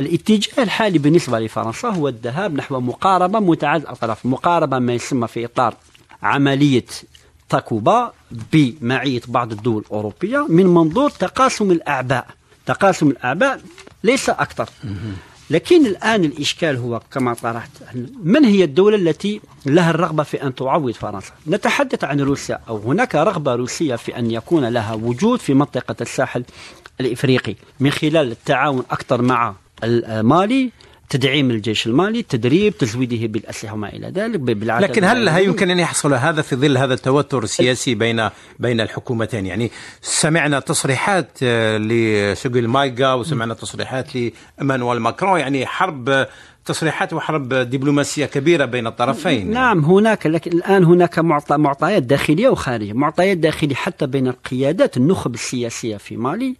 [0.00, 5.74] الاتجاه الحالي بالنسبة لفرنسا هو الذهاب نحو مقاربة متعددة الأطراف مقاربة ما يسمى في إطار
[6.24, 6.84] عملية
[7.48, 8.12] تاكوبا
[8.52, 12.26] بمعية بعض الدول الأوروبية من منظور تقاسم الأعباء.
[12.66, 13.60] تقاسم الأعباء
[14.04, 14.68] ليس أكثر.
[15.50, 17.70] لكن الآن الإشكال هو كما طرحت
[18.22, 23.14] من هي الدولة التي لها الرغبة في أن تعوض فرنسا؟ نتحدث عن روسيا أو هناك
[23.14, 26.44] رغبة روسية في أن يكون لها وجود في منطقة الساحل
[27.00, 29.54] الإفريقي من خلال التعاون أكثر مع
[30.22, 30.70] مالي.
[31.08, 34.40] تدعيم الجيش المالي تدريب تزويده بالأسلحة وما إلى ذلك
[34.82, 35.70] لكن هل يمكن.
[35.70, 39.70] أن يحصل هذا في ظل هذا التوتر السياسي بين بين الحكومتين؟ يعني
[40.02, 45.40] سمعنا تصريحات آه، لشغل مايغا وسمعنا تصريحات لإيمانويل ماكرون.
[45.40, 46.26] يعني حرب
[46.64, 49.50] تصريحات وحرب دبلوماسية كبيرة بين الطرفين.
[49.50, 51.18] نعم هناك لكن الآن هناك
[51.50, 56.56] معطيات داخلية وخارجية معطيات داخلية حتى بين القيادات النخب السياسية في مالي.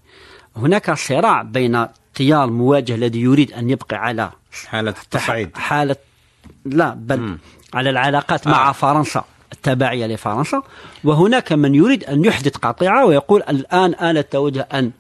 [0.57, 4.31] هناك صراع بين تيار مواجه الذي يريد أن يبقى على
[4.67, 5.97] حالة التصعيد حالة
[6.64, 7.38] لا بل م.
[7.75, 8.51] على العلاقات آه.
[8.51, 10.62] مع فرنسا التابعية لفرنسا
[11.05, 14.90] وهناك من يريد أن يحدث قطيعة ويقول الآن آلة توجه أن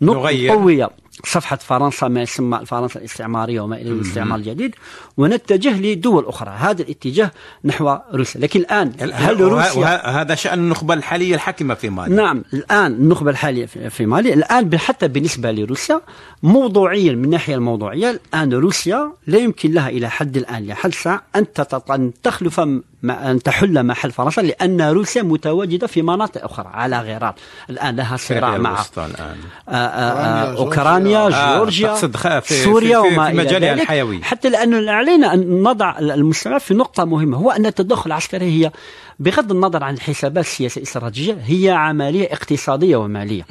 [0.00, 0.88] نقوي
[1.24, 4.74] صفحة فرنسا ما يسمى فرنسا الاستعمارية وما إلى الاستعمار الجديد
[5.16, 6.50] ونتجه لدول أخرى.
[6.50, 7.30] هذا الاتجاه
[7.64, 8.40] نحو روسيا.
[8.40, 13.66] لكن الآن هل روسيا هذا شأن النخبة الحالية الحاكمة في مالي نعم الآن النخبة الحالية
[13.66, 16.00] في مالي الآن حتى بالنسبة لروسيا
[16.42, 21.22] موضوعيا من الناحية الموضوعية الآن روسيا لا يمكن لها إلى حد الآن لحد ساعة
[21.90, 22.60] أن تخلف
[23.04, 27.34] أن تحل محل فرنسا لأن روسيا متواجدة في مناطق أخرى على غرار.
[27.70, 29.36] الآن لها صراع مع الآن.
[31.16, 31.94] أوكرانيا آه جورجيا
[32.42, 34.22] سوريا في وما في مجالها الحيوي.
[34.22, 38.72] حتى لأنه علينا أن نضع المستمع في نقطة مهمة هو أن التدخل العسكري هي
[39.18, 43.46] بغض النظر عن الحسابات السياسية الاستراتيجية هي عملية اقتصادية ومالية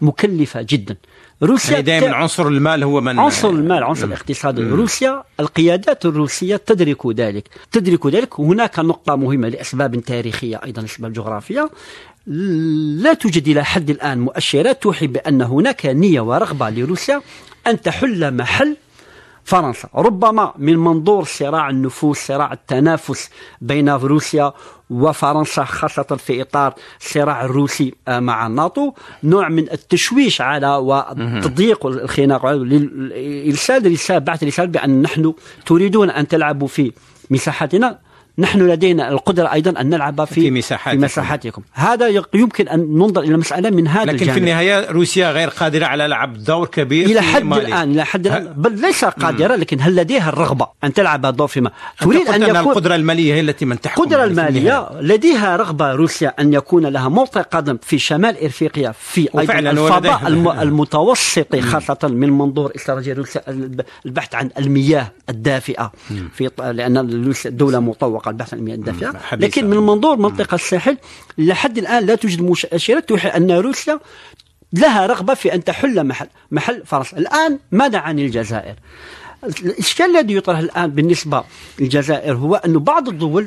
[0.00, 0.96] مكلفة جدا.
[1.42, 7.06] روسيا يعني دائما عنصر المال هو من عنصر المال عنصر الاقتصاد روسيا القيادات الروسية تدرك
[7.06, 7.48] ذلك.
[7.72, 8.40] تدرك ذلك.
[8.40, 11.70] هناك نقطة مهمة لأسباب تاريخية أيضا أسباب جغرافية.
[12.30, 17.22] لا توجد إلى حد الآن مؤشرات توحي بأن هناك نية ورغبة لروسيا
[17.66, 18.76] أن تحل محل
[19.44, 19.88] فرنسا.
[19.94, 24.52] ربما من منظور صراع النفوس صراع التنافس بين روسيا
[24.90, 28.92] وفرنسا خاصة في إطار الصراع الروسي آه، مع الناتو
[29.24, 32.46] نوع من التشويش على وتضييق الخناق
[33.48, 35.34] إرسال رسالة بعث رسالة بأن نحن
[35.66, 36.92] تريدون أن تلعبوا في
[37.30, 37.98] مساحتنا.
[38.40, 40.98] نحن لدينا القدرة أيضا أن نلعب في, في, مساحاتكم.
[40.98, 41.62] في مساحاتكم.
[41.72, 44.32] هذا يمكن أن ننظر إلى المسألة من هذا لكن الجانب.
[44.32, 47.68] في النهاية روسيا غير قادرة على لعب دور كبير إلى حد مالي.
[47.68, 48.52] الآن إلى حد الآن.
[48.56, 52.94] بل ليس قادرة لكن هل لديها الرغبة أن تلعب دور فيما؟ تريد أن يكون القدرة
[52.94, 57.78] المالية هي التي من تحكم القدرة المالية لديها رغبة روسيا أن يكون لها موطئ قدم
[57.82, 60.28] في شمال إفريقيا في أيضا الفضاء
[60.62, 63.42] المتوسط خاصة من منظور استراتيجية روسيا
[64.06, 65.92] البحث عن المياه الدافئة
[66.34, 66.96] في لأن
[67.46, 68.29] الدولة مطوقة.
[68.30, 70.96] البحث عن المياه الدافئة لكن من منظور منطقة الساحل
[71.38, 74.00] لحد الآن لا توجد مؤشرات توحي أن روسيا
[74.72, 78.74] لها رغبة في أن تحل محل محل فرنسا الآن ماذا عن الجزائر.
[79.44, 81.44] الإشكال الذي يطرح الآن بالنسبة
[81.78, 83.46] للجزائر هو أن بعض الدول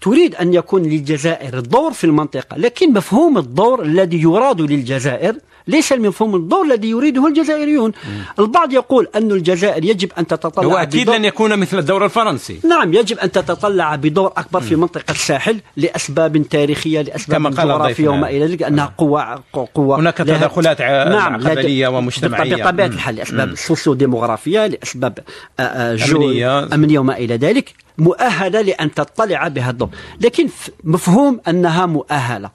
[0.00, 5.36] تريد أن يكون للجزائر دور في المنطقة لكن مفهوم الدور الذي يراد للجزائر
[5.70, 8.22] ليس المفهوم الدور الذي يريده الجزائريون؟ مم.
[8.38, 11.16] البعض يقول أن الجزائر يجب أن تتطلع هو أكيد بدور...
[11.16, 12.60] لن يكون مثل الدور الفرنسي.
[12.64, 14.66] نعم يجب أن تتطلع بدور أكبر مم.
[14.66, 20.82] في منطقة الساحل لأسباب تاريخية لأسباب جغرافية وما إلى ذلك أنها قوة قوة هناك تدخلات
[20.82, 22.64] نعم قبلية ومجتمعية.
[22.64, 25.18] بطبيعة الحال لأسباب سوسيو ديموغرافية لأسباب
[25.60, 26.74] أمنية.
[26.74, 29.88] أمنية وما إلى ذلك مؤهلة لأن تطلع بهذا الدور
[30.20, 30.48] لكن
[30.84, 32.50] مفهوم أنها مؤهلة.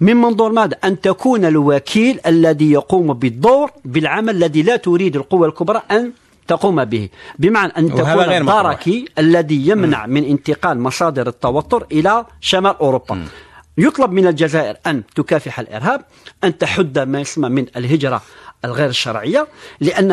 [0.00, 5.82] من منظور ماذا؟ أن تكون الوكيل الذي يقوم بالدور بالعمل الذي لا تريد القوى الكبرى
[5.90, 6.12] أن
[6.46, 10.10] تقوم به بمعنى أن تكون الدركي الذي يمنع م.
[10.10, 13.24] من انتقال مصادر التوتر إلى شمال أوروبا م.
[13.78, 16.04] يطلب من الجزائر أن تكافح الإرهاب
[16.44, 18.22] أن تحد ما يسمى من الهجرة
[18.64, 19.46] الغير الشرعية
[19.80, 20.12] لأن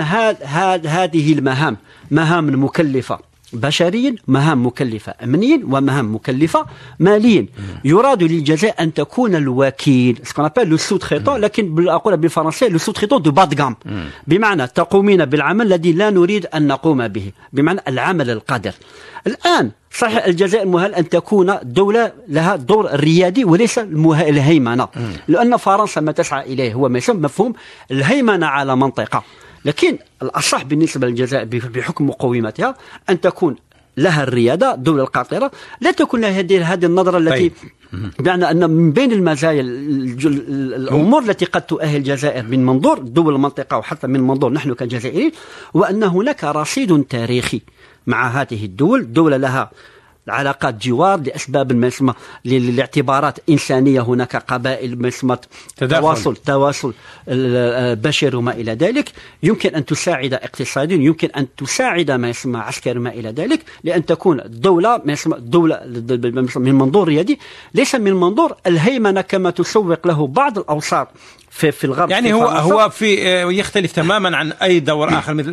[0.86, 1.78] هذه المهام
[2.12, 3.20] مهام مكلفة
[3.54, 6.66] بشريا مهام مكلفة أمنيا ومهام مكلفة
[7.00, 7.46] ماليا.
[7.86, 13.62] يراد للجزائر أن تكون الوكيل سكون لو سو لكن أقول بالفرنسية لو سو دو باد
[13.62, 13.76] غام
[14.28, 17.32] بمعنى تقومين بالعمل الذي لا نريد أن نقوم به.
[17.54, 18.74] بمعنى العمل القادر.
[19.28, 24.88] الآن صحيح الجزائر مهل أن تكون دولة لها دور الريادي وليس الهيمنة.
[25.28, 27.54] لأن فرنسا ما تسعى إليه هو مفهوم
[27.92, 29.24] الهيمنة على منطقة.
[29.66, 32.76] لكن الأصح بالنسبة للجزائر بحكم مقوماتها
[33.10, 33.56] أن تكون
[33.98, 35.52] لها الريادة الدولة القاطرة
[35.82, 37.54] لا تكون لها هذه هذه النظرة التي طيب.
[38.20, 44.08] بمعنى أن من بين المزايا الأمور التي قد تؤهل الجزائر من منظور دول المنطقة وحتى
[44.08, 45.32] من منظور نحن كجزائريين
[45.76, 47.62] هو ان هناك رصيد تاريخي
[48.08, 49.72] مع هذه الدول دولة لها
[50.28, 52.14] علاقات جوار لأسباب ما يسمى
[52.46, 55.38] لاعتبارات إنسانية هناك قبائل ما يسمى
[55.78, 56.94] تواصل تواصل
[58.08, 59.12] بشر وما إلى ذلك.
[59.44, 64.40] يمكن أن تساعد اقتصاديا يمكن أن تساعد ما يسمى عسكري ما إلى ذلك لأن تكون
[64.40, 65.82] الدولة ما يسمى دوله
[66.56, 67.40] من منظور ريادي
[67.74, 71.08] ليس من منظور الهيمنة كما تسوق له بعض الاوساط
[71.54, 75.34] في في الغرب يعني في هو هو في آه، يختلف تماما عن أي دور آخر
[75.34, 75.52] مثل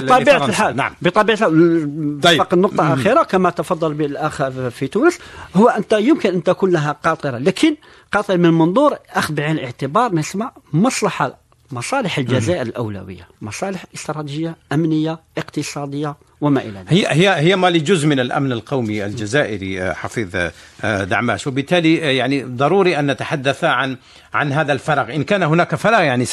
[0.00, 0.94] بطبيعة الحال نعم.
[1.02, 2.46] بطبيعة الحال طيب.
[2.52, 5.18] النقطه الاخيره كما تفضل بالاخ في تونس
[5.56, 7.76] هو أنت يمكن أن تكون لها قاطرة لكن
[8.12, 11.38] قاطرة من منظور أخذ بعين الاعتبار ما يسمى مصلحة
[11.72, 16.16] مصالح الجزائر الأولوية مصالح استراتيجية أمنية اقتصادية.
[16.40, 16.92] وما إلى ذلك.
[16.92, 20.50] هي هي هي مالي جزء من الأمن القومي الجزائري آه، حفيظ
[20.84, 21.46] آه، دعماش.
[21.46, 23.96] وبالتالي آه، يعني ضروري أن نتحدث عن
[24.34, 26.24] عن هذا الفراغ إن كان هناك فراغ يعني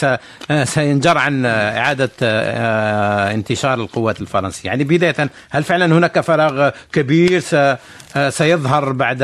[0.64, 2.10] سينجر عن إعادة
[3.34, 4.70] انتشار القوات الفرنسية.
[4.70, 7.44] يعني بداية هل فعلا هناك فراغ كبير؟
[8.30, 9.18] سيظهر بعد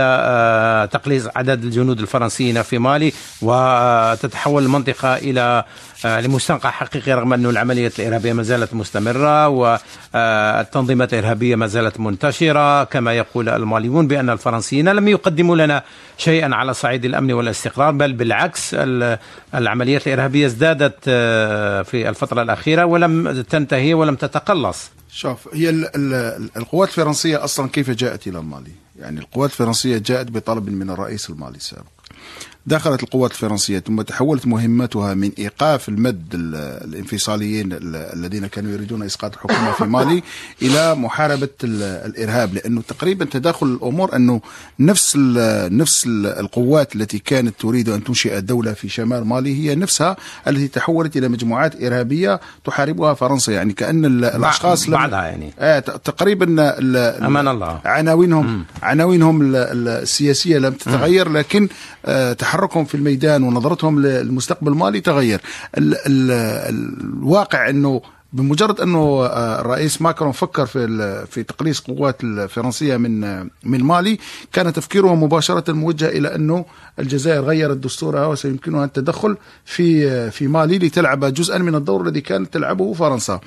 [0.89, 5.63] تقليص عدد الجنود الفرنسيين في مالي وتتحول المنطقة إلى
[6.05, 9.49] لمستنقع حقيقي رغم أن العملية الإرهابية ما زالت مستمرة
[10.76, 12.84] والتنظيمات الإرهابية ما زالت منتشرة.
[12.84, 15.84] كما يقول الماليون بأن الفرنسيين لم يقدموا لنا
[16.17, 18.76] شيئا على صعيد الأمن والاستقرار بل بالعكس
[19.55, 24.91] العمليات الإرهابية ازدادت آه، في الفترة الأخيرة ولم تنتهي ولم تتقلص.
[25.11, 25.69] شوف هي
[26.57, 31.57] القوات الفرنسية أصلا كيف جاءت إلى مالي يعني القوات الفرنسية جاءت بطلب من الرئيس المالي
[31.57, 32.03] السابق.
[32.66, 39.72] دخلت القوات الفرنسية ثم تحولت مهمتها من إيقاف المد الانفصاليين الذين كانوا يريدون إسقاط الحكومة
[39.72, 40.24] في مالي
[40.61, 44.41] إلى محاربة الإرهاب لأنه تقريبا تداخل الأمور أنه
[44.80, 45.18] نفس
[45.72, 50.16] نفس القوات التي كانت تريد أن تنشئ دولة في شمال مالي هي نفسها
[50.47, 53.51] التي تحولت إلى مجموعات إرهابية تحاربها فرنسا.
[53.51, 55.53] يعني كأن الأشخاص بعدها يعني.
[55.59, 56.45] آه تقريبا
[57.28, 57.80] أمان الله.
[57.86, 61.70] عناوينهم عناوينهم السياسية لم تتغير لكن
[62.05, 65.41] آه تحركهم في الميدان ونظرتهم للمستقبل المالي تغير.
[65.78, 66.32] ال ال
[67.01, 68.01] الواقع إنه
[68.34, 74.17] بمجرد أنه آه، الرئيس ماكرون فكر في في تقليص قوات الفرنسية من من مالي
[74.53, 76.65] كان تفكيره مباشرة موجه إلى أنه
[76.99, 82.93] الجزائر غيرت دستورها وسيمكنها التدخل في في مالي لتلعب جزءا من الدور الذي كانت تلعبه
[82.93, 83.39] فرنسا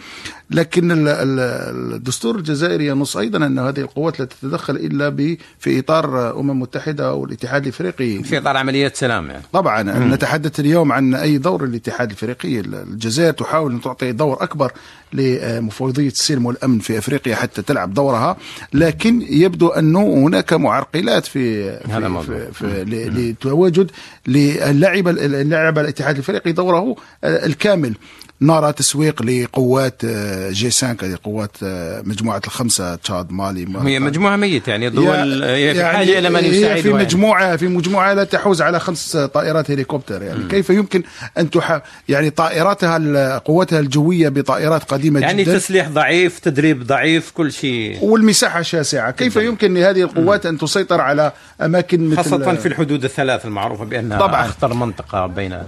[0.51, 5.11] لكن الدستور الجزائري ينص أيضا أن هذه القوات لا تتدخل إلا
[5.59, 9.43] في إطار أمم متحدة أو الاتحاد الإفريقي في إطار عملية سلام يعني.
[9.53, 10.15] طبعا مم.
[10.15, 14.73] نتحدث اليوم عن أي دور للاتحاد الإفريقي الجزائر تحاول أن تعطي دور أكبر
[15.13, 18.37] لمفوضيه السلم والأمن في أفريقيا حتى تلعب دورها
[18.73, 21.77] لكن يبدو أنه هناك معرقلات في
[22.23, 23.91] في, في, في لتواجد
[24.27, 27.95] للعب الاتحاد الافريقي دوره الكامل.
[28.41, 34.71] نرى تسويق لقوات آه، جي 5 قوات آه، مجموعة الخمسة تشاد مالي هي مجموعة ميتة
[34.71, 37.59] يعني الدول هي في يعني حاجة إلى من يساعدها في مجموعة يعني.
[37.59, 40.39] في مجموعة لا تحوز على خمس طائرات هليكوبتر يعني.
[40.39, 40.49] م.
[40.49, 41.03] كيف يمكن
[41.39, 47.31] أن تح يعني طائراتها قوتها الجوية بطائرات قديمة يعني جدا؟ يعني تسليح ضعيف تدريب ضعيف
[47.31, 47.99] كل شيء.
[48.05, 49.11] والمساحة شاسعة.
[49.11, 49.47] كيف جدا.
[49.47, 51.33] يمكن لهذه القوات أن تسيطر على
[51.63, 54.45] أماكن مثل خاصة في الحدود الثلاث المعروفة بأنها طبعا.
[54.45, 55.59] أخطر منطقة بين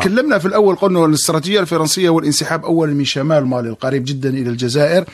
[0.00, 5.04] تكلمنا في الأول قلنا الاستراتيجية الفرنسية والانسحاب اولا من شمال مالي القريب جدا إلى الجزائر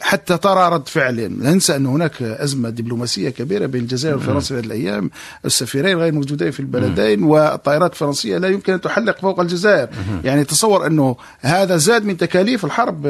[0.00, 1.16] حتى ترى رد فعل.
[1.16, 5.10] لا ننسى أن هناك أزمة دبلوماسية كبيرة بين الجزائر وفرنسا في هذه الأيام.
[5.44, 9.88] السفيرين غير موجودين في البلدين والطائرات الفرنسية لا يمكن أن تحلق فوق الجزائر.
[10.24, 13.02] يعني تصور أنه هذا زاد من تكاليف الحرب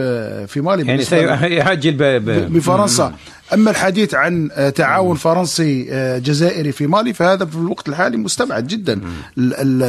[0.46, 2.18] في مالي يعني سيهاجل
[2.48, 3.14] بفرنسا
[3.54, 8.66] أما الحديث عن آه، تعاون فرنسي آه، جزائري في مالي فهذا في الوقت الحالي مستبعد
[8.66, 9.00] جدا.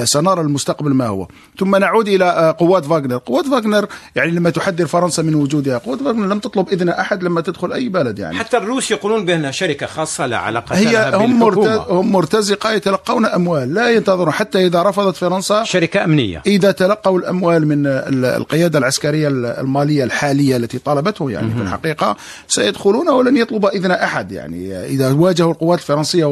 [0.05, 1.28] سنرى المستقبل ما هو.
[1.60, 5.99] ثم نعود إلى آه، قوات فاغنر قوات فاغنر يعني لما تحذر فرنسا من وجودها قوات
[5.99, 8.36] فاغنر لم تطلب إذن أحد لما تدخل أي بلد يعني.
[8.39, 11.43] حتى الروس يقولون بانها شركة خاصة لا علاقة هي لها هم
[11.89, 14.32] هم مرتزقة يتلقون أموال لا ينتظرون.
[14.34, 16.41] حتى إذا رفضت فرنسا شركة أمنية.
[16.47, 22.18] إذا تلقوا الأموال من ال- القيادة العسكرية ال- المالية الحالية التي طالبته يعني في الحقيقة
[22.47, 26.25] سيدخلون ولن يطلب إذن أحد يعني إذا واجهوا القوات الفرنسية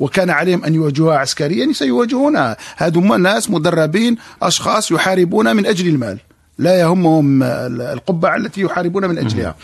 [0.00, 6.18] وكان عليهم أن يواجهوها عسكريا سيواجهونها هذم ناس مدربين أشخاص يحاربون من أجل المال.
[6.58, 9.54] لا يهمهم ال- القبعة التي يحاربون من أجلها.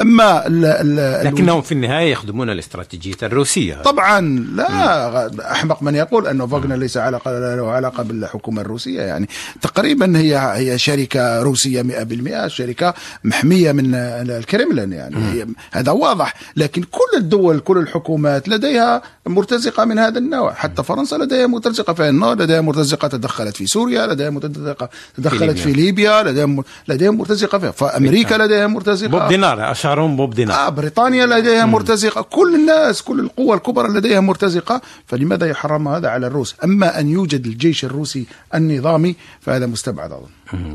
[0.00, 3.74] أما ال- ال- لكنهم في النهاية يخدمون الاستراتيجية الروسية.
[3.74, 4.20] طبعا
[4.54, 9.02] لا أحمق من يقول انه فاغنر ليس علاقه له علاقة بالحكومة الروسية.
[9.02, 9.28] يعني
[9.62, 12.94] تقريبا هي هي شركة روسية 100% شركة
[13.24, 15.16] محمية من الكرملين يعني.
[15.16, 16.34] هي هذا واضح.
[16.56, 20.52] لكن كل الدول كل الحكومات لديها مرتزقة من هذا النوع.
[20.54, 25.62] حتى فرنسا لديها مرتزقة في النوع لديها مرتزقة تدخلت في سوريا لديها مرتزقه تدخلت ليبيا.
[25.62, 29.08] في ليبيا لديها لديها مرتزقة في فامريكا لديها مرتزقة.
[29.08, 32.22] بوب دينار اشهرهم بوب دينار آه بريطانيا لديها مرتزقة.
[32.22, 34.80] كل الناس كل القوى الكبرى لديها مرتزقة.
[35.06, 40.20] فلماذا يحرم هذا على الروس؟ أما أن يوجد الجيش الروسي النظامي فهذا مستبعد أظن.
[40.20, 40.28] مم.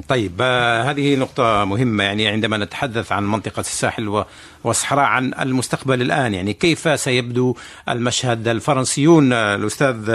[0.08, 4.24] طيب آه، هذه نقطة مهمة يعني عندما نتحدث عن منطقة الساحل
[4.64, 7.56] والصحراء عن المستقبل الآن يعني كيف سيبدو
[7.90, 10.10] المشهد الفرنسيون آه، الأستاذ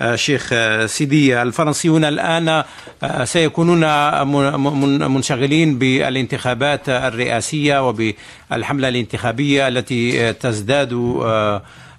[0.00, 0.54] آه، شيخ
[0.86, 2.64] سيدي الفرنسيون الآن
[3.24, 3.78] سيكونون
[4.28, 10.92] من- من- منشغلين بالانتخابات الرئاسية وبالحملة الانتخابية التي تزداد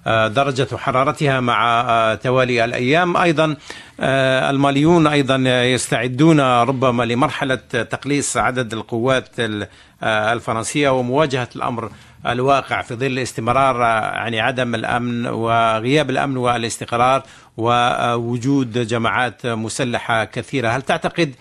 [0.06, 3.16] درجة حرارتها مع آه، توالي الأيام.
[3.16, 3.56] أيضا
[4.00, 7.54] آه، الماليون أيضا يستعدون ربما لمرحلة
[7.90, 9.66] تقليص عدد القوات ال-
[10.02, 11.90] آه، الفرنسية ومواجهة الأمر
[12.26, 17.22] الواقع في ظل استمرار آه، يعني عدم الأمن وغياب الأمن والاستقرار
[17.56, 20.68] ووجود جماعات مسلحة كثيرة.
[20.68, 21.34] هل تعتقد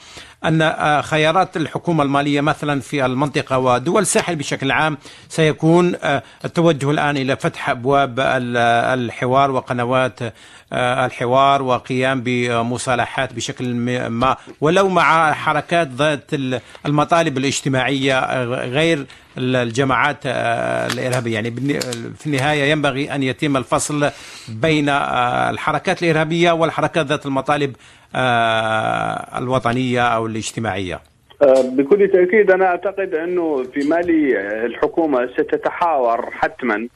[0.46, 4.98] أن آه، خيارات الحكومة المالية مثلا في المنطقة ودول الساحل بشكل عام
[5.30, 8.58] سيكون آه، التوجه الآن إلى فتح أبواب ال-
[9.00, 10.20] الحوار وقنوات
[10.74, 13.74] آه، الحوار وقيام بمصالحات بشكل
[14.10, 19.06] ما ولو مع حركات ذات ال- المطالب الاجتماعية غير
[19.38, 21.34] الجماعات الإرهابية.
[21.34, 21.52] يعني
[22.20, 24.10] في النهاية ينبغي أن يتم الفصل
[24.48, 27.76] بين الحركات الإرهابية والحركات ذات المطالب
[29.38, 31.02] الوطنية أو الاجتماعية؟
[31.42, 36.88] آه، بكل تأكيد أنا أعتقد أنه في مالي آه، الحكومة ستتحاور حتما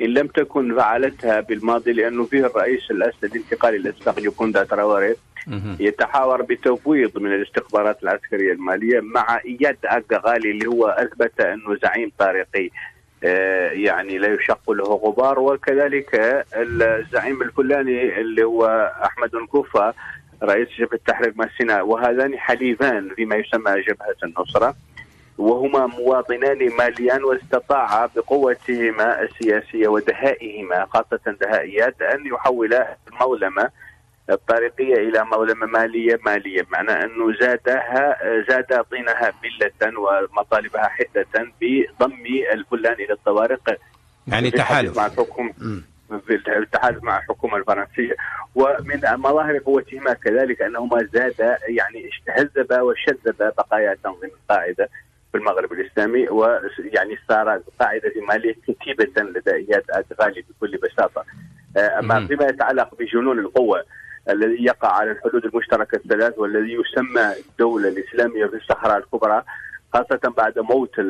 [0.00, 5.14] إن لم تكن فعلتها بالماضي لأنه فيه الرئيس الأسد الانتقالي الأسبق يوكوندا تراوري
[5.80, 9.76] يتحاور بتفويض من الاستخبارات العسكرية المالية مع إياد
[10.12, 12.70] أغالي اللي هو أثبت أنه زعيم طارقي.
[13.24, 19.94] آه، يعني لا يشق له غبار وكذلك الزعيم الفلاني اللي هو أحمد نكوفة
[20.44, 24.74] رئيس جبهة تحرير ما سيناء وهذان حليفان فيما يسمى جبهة النصرة
[25.38, 33.70] وهما مواطنان ماليان واستطاعا بقوتهما السياسية ودهائهما خاصة دهائيات أن يحولا المولمة
[34.30, 38.16] الطريقية إلى مولمة مالية مالية بمعنى أنه زادها
[38.48, 43.78] زاد طينها بلة ومطالبها حدة بضم الفلان إلى الطوارق.
[44.26, 44.96] يعني تحالف.
[44.96, 45.52] مع الحكومة
[46.18, 48.14] في التحالف مع الحكومة الفرنسية
[48.54, 54.88] ومن مظاهر قوتهما كذلك أنهما زاد يعني هذبا وشذبا بقايا تنظيم القاعدة
[55.32, 61.24] في المغرب الإسلامي ويعني صار قاعدة مالية كتيبة لدى إياد أدغالي بكل بساطة
[61.76, 62.26] آه، مم.
[62.26, 63.84] فيما يتعلق بجنون القوة
[64.30, 69.42] الذي يقع على الحدود المشتركة الثلاث والذي يسمى الدولة الإسلامية في الصحراء الكبرى
[69.94, 71.00] خاصة بعد موت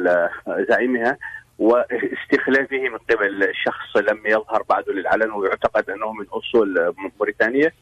[0.68, 1.18] زعيمها
[1.59, 7.72] واستخلافه من قبل شخص لم يظهر بعد للعلن ويعتقد أنه من أصول موريتانية.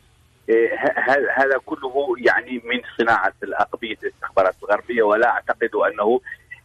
[0.48, 0.76] إيه،
[1.36, 6.20] هذا كله يعني من صناعة الأقبية الاستخبارات الغربية ولا أعتقد أنه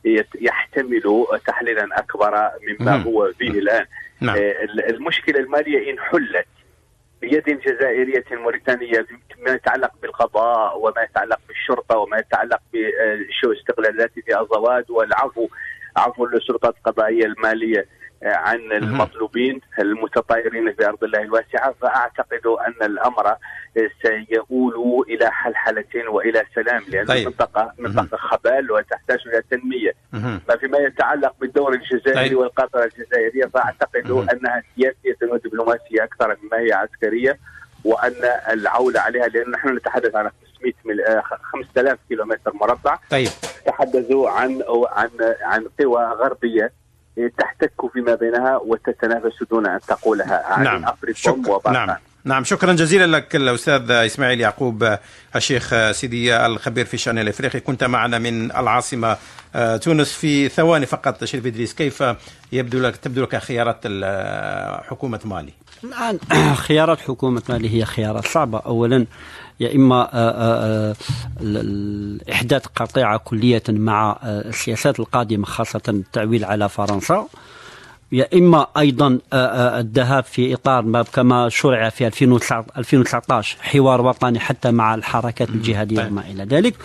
[0.06, 3.04] يت- يحتمل تحليلا أكبر مما مم.
[3.04, 3.86] هو فيه الآن.
[4.22, 4.36] نعم.
[4.36, 6.48] آه، المشكلة المالية إن حلت
[7.22, 9.06] بيد جزائرية موريتانية
[9.36, 15.48] فيما يتعلق بالقضاء وما يتعلق بالشرطة وما يتعلق بشو استقلالات في الزواد والعفو.
[15.98, 17.86] عفو السلطات القضائية المالية
[18.24, 23.38] آه، عن المطلوبين المتطايرين في أرض الله الواسعة فأعتقد أن الأمر آه،
[24.02, 27.18] سيؤول إلى حلحلة وإلى سلام لأن طيب.
[27.28, 29.94] المنطقة منطقة خبال وتحتاج إلى تنمية.
[30.50, 32.38] ما فيما يتعلق بالدور الجزائري طيب.
[32.38, 34.30] والقطر الجزائرية فأعتقد مهم.
[34.30, 37.38] أنها سياسية ودبلوماسية أكثر مما هي عسكرية
[37.84, 38.14] وأن
[38.50, 40.26] العولة عليها لأن نحن نتحدث عن
[40.58, 41.02] 500 مل...
[41.02, 43.00] آه، 5000 كيلومتر مربع.
[43.10, 43.30] طيب.
[43.66, 45.10] تحدثوا عن عن
[45.42, 46.72] عن قوى غربية
[47.38, 50.86] تحتك فيما بينها وتتنافس دون أن تقولها نعم.
[51.12, 51.36] شك...
[51.68, 51.96] نعم.
[52.28, 54.98] نعم شكرا جزيلا لك الأستاذ إسماعيل يعقوب
[55.36, 57.60] الشيخ سيدية الخبير في الشان الإفريقي.
[57.60, 59.18] كنت معنا من العاصمة
[59.82, 61.24] تونس في ثواني فقط.
[61.24, 62.04] شريف إدريس كيف
[62.52, 63.78] يبدو لك تبدو لك خيارات
[64.90, 65.54] حكومة مالي؟
[65.84, 66.20] الان
[66.68, 68.60] خيارات حكومة مالي هي خيارات صعبة.
[68.60, 69.06] اولا
[69.60, 70.04] يا إما
[72.32, 77.28] إحداث قطيعة كلية مع السياسات القادمة خاصة التعويل على فرنسا.
[78.12, 84.96] يا إما أيضا الذهاب في إطار ما كما شرع في 2019 حوار وطني حتى مع
[84.96, 86.76] الحركات الجهادية وما إلى ذلك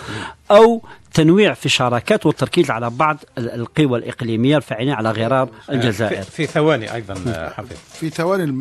[0.50, 0.82] أو
[1.14, 6.22] تنويع في الشراكات والتركيز على بعض القوى الإقليمية الفاعلين على غرار الجزائر.
[6.22, 7.14] في ثواني أيضا
[7.56, 8.52] حفيظ في ثواني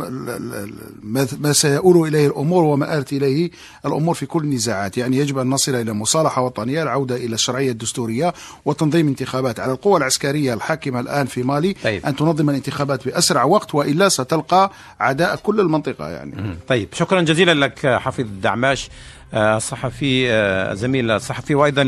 [1.40, 3.52] ما سيؤول إليه الأمور وما آلت إليه
[3.86, 4.98] الأمور في كل النزاعات.
[4.98, 8.34] يعني يجب أن نصل إلى مصالحة وطنية العودة إلى الشرعية الدستورية
[8.66, 9.60] وتنظيم انتخابات.
[9.60, 12.06] على القوى العسكرية الحاكمة الآن في مالي طيب.
[12.06, 16.58] أن تنظم الانتخابات بأسرع وقت وإلا ستلقى عداء كل المنطقة يعني.
[16.68, 18.90] طيب شكرا جزيلا لك حفيظ دعماش.
[19.34, 20.28] الصحفي
[20.76, 21.84] زميل الصحفي وأيضا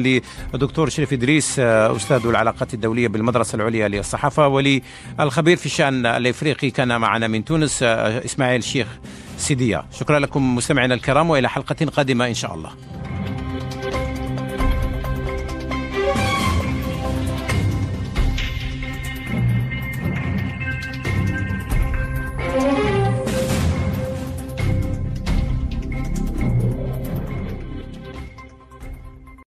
[0.53, 7.27] للدكتور شريف إدريس أستاذ العلاقات الدولية بالمدرسة العليا للصحافة وللخبير في الشأن الإفريقي كان معنا
[7.27, 8.87] من تونس إسماعيل شيخ
[9.37, 12.69] سيديا شكرا لكم مستمعينا الكرام وإلى حلقة قادمة إن شاء الله.